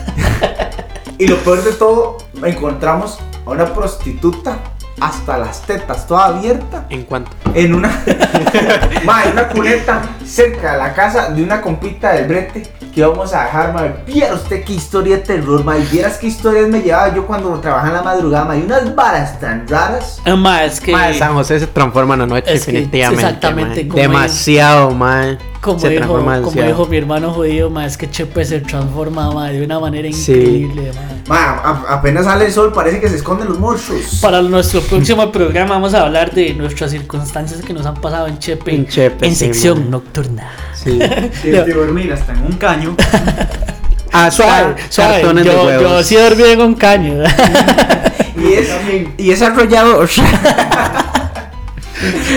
[1.18, 4.58] y lo peor de todo, encontramos a una prostituta
[5.00, 7.30] hasta las tetas, toda abierta ¿En cuánto?
[7.54, 7.88] en una
[9.04, 12.62] ma, en una cuneta cerca de la casa de una compita del brete
[12.98, 13.82] que vamos a dejar, ma.
[14.06, 15.76] Viera usted qué historia de terror, ma.
[15.78, 18.56] y Vieras qué historias me llevaba yo cuando trabajaba en la madrugada, ma.
[18.56, 20.20] Y unas varas tan raras.
[20.24, 20.92] Ah, es que.
[20.92, 23.22] Mae, San José se transforma en la noche, Es que definitivamente.
[23.24, 25.38] exactamente, como Demasiado, mae.
[25.60, 26.68] Como se dijo, transforma como demasiado.
[26.68, 30.32] dijo mi hermano judío, ma, es que Chepe se transforma ma, de una manera Sí.
[30.32, 30.92] increíble.
[30.94, 31.34] ma.
[31.34, 31.44] Ma,
[31.88, 34.20] a- apenas sale el sol, parece que se esconden los monstruos.
[34.22, 38.38] Para nuestro próximo programa vamos a hablar de nuestras circunstancias que nos han pasado en
[38.38, 38.72] Chepe.
[38.74, 39.90] En Chepe, en sí, sección ma.
[39.90, 40.48] nocturna.
[41.42, 41.50] Sí.
[41.50, 42.96] De dormir hasta en un caño.
[44.10, 45.34] Hasta Suave, suave.
[45.34, 45.82] de Yo, huevos.
[45.82, 47.22] yo sí dormí en un caño.
[48.40, 48.68] Y es,
[49.18, 50.08] y es arrollador.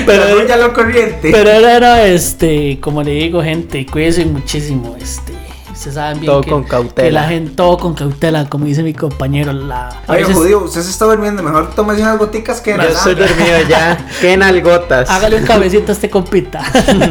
[0.06, 1.30] pero, ya lo corriente.
[1.32, 4.96] pero era, era, este, como le digo, gente, cuídense muchísimo.
[5.00, 5.32] Este,
[5.72, 7.08] ustedes saben bien Todo que, con cautela.
[7.08, 9.54] que la gente, todo con cautela, como dice mi compañero.
[9.54, 11.42] La, a Oye, veces- judío, usted se está durmiendo.
[11.44, 13.98] Mejor tómese unas goticas que Yo estoy dormido ya.
[14.22, 15.10] Qué nalgotas.
[15.10, 16.62] Hágale un cabecito a este compita.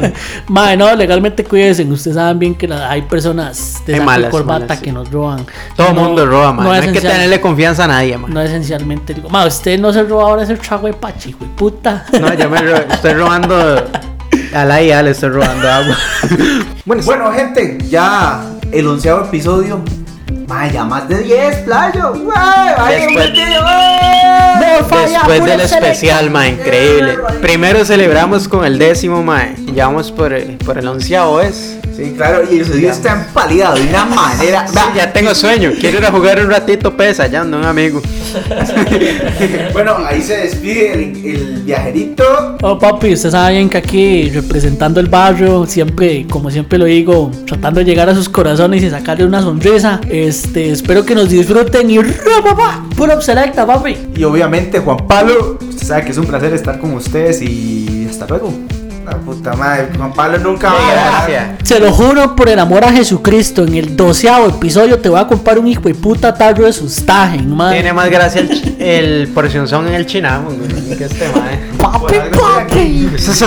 [0.48, 1.84] Madre, no, legalmente cuídense.
[1.84, 4.84] Ustedes saben bien que la- hay personas de malas, corbata malas, sí.
[4.84, 5.46] que nos roban.
[5.76, 6.66] Todo el No- mundo roba, man.
[6.66, 8.32] No, hay que tenerle confianza a nadie, man.
[8.32, 12.04] No esencialmente digo, ma, usted no se roba ahora ese trago de pachi, de puta.
[12.20, 12.58] No, yo me
[12.92, 13.84] estoy robando.
[14.54, 15.96] A la IA le estoy robando agua.
[16.86, 18.42] Bueno, bueno, gente, ya
[18.72, 19.80] el onceavo episodio.
[20.48, 22.12] Vaya, más de 10, playo.
[22.14, 22.74] ¡Guay!
[22.76, 23.06] ¡Vaya,
[24.58, 25.12] Después-.
[25.12, 27.16] Después del especial, ma, increíble.
[27.40, 29.50] Primero celebramos con el décimo, ma.
[29.72, 31.79] Ya vamos por el, por el onceavo, ¿es?
[32.00, 34.66] Sí, claro, y el día está empalidado de una manera.
[34.66, 35.70] Sí, ya tengo sueño.
[35.78, 38.00] Quiero ir a jugar un ratito pesa allá, ando un amigo.
[39.72, 42.56] Bueno, ahí se despide el, el viajerito.
[42.62, 47.80] Oh, papi, ustedes saben que aquí representando el barrio, siempre, como siempre lo digo, tratando
[47.80, 50.00] de llegar a sus corazones y sacarle una sonrisa.
[50.08, 52.84] Este, espero que nos disfruten y ¡ra, papá!
[52.96, 53.96] Puro selecta, papi.
[54.16, 55.58] Y obviamente Juan Pablo.
[55.68, 58.52] Usted sabe que es un placer estar con ustedes y hasta luego.
[59.10, 61.68] La puta madre, Juan Pablo nunca va a Gracias.
[61.68, 65.26] Se lo juro por el amor a Jesucristo, en el doceavo episodio te voy a
[65.26, 67.72] comprar un hijo de puta tarro de sustagen, man.
[67.72, 71.90] Tiene más gracia el, el porcionzón en el chinamo, güey, que este, ma.
[71.90, 73.10] Papi, papi.
[73.16, 73.44] Eso es.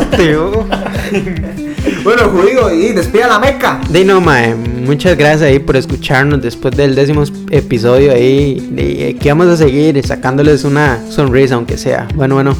[2.03, 3.79] Bueno, judío, y despida la meca.
[3.89, 8.69] Dino, mae, muchas gracias ahí por escucharnos después del décimo episodio ahí.
[8.77, 12.05] Y aquí vamos a seguir sacándoles una sonrisa, aunque sea.
[12.15, 12.53] Bueno, bueno,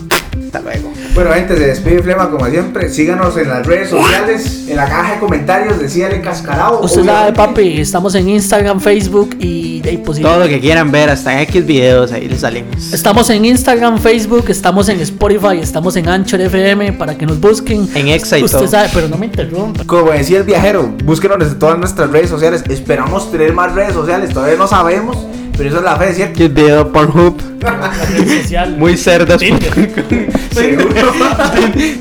[0.46, 0.93] hasta luego.
[1.14, 2.90] Bueno, gente, se despide Flema como siempre.
[2.90, 6.82] Síganos en las redes sociales, en la caja de comentarios, decíale cascarao.
[6.84, 10.92] Usted sabe, papi, estamos en Instagram, Facebook y de ahí pues, Todo lo que quieran
[10.92, 12.92] ver, hasta en X videos, ahí les salimos.
[12.92, 17.88] Estamos en Instagram, Facebook, estamos en Spotify, estamos en Anchor FM para que nos busquen.
[17.94, 18.68] En Exa y Usted todo.
[18.68, 19.84] sabe, pero no me interrumpa.
[19.86, 22.64] Como decía el viajero, búsquenos en todas nuestras redes sociales.
[22.68, 25.16] Esperamos tener más redes sociales, todavía no sabemos,
[25.56, 26.40] pero eso es la fe, ¿cierto?
[26.42, 27.53] X video Pornhub.
[28.18, 28.78] Especial.
[28.78, 29.40] Muy cerdas.
[29.40, 29.72] Tinder.
[30.52, 30.96] Seguro.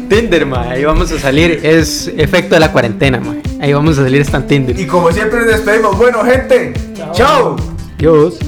[0.09, 0.71] Tinder, ma.
[0.71, 1.61] Ahí vamos a salir.
[1.63, 3.37] Es efecto de la cuarentena, ma.
[3.61, 4.79] Ahí vamos a salir está en Tinder.
[4.79, 5.97] y como siempre nos despedimos.
[5.97, 7.13] Bueno, gente, Chao.
[7.13, 7.57] chao.
[7.99, 8.39] Dios.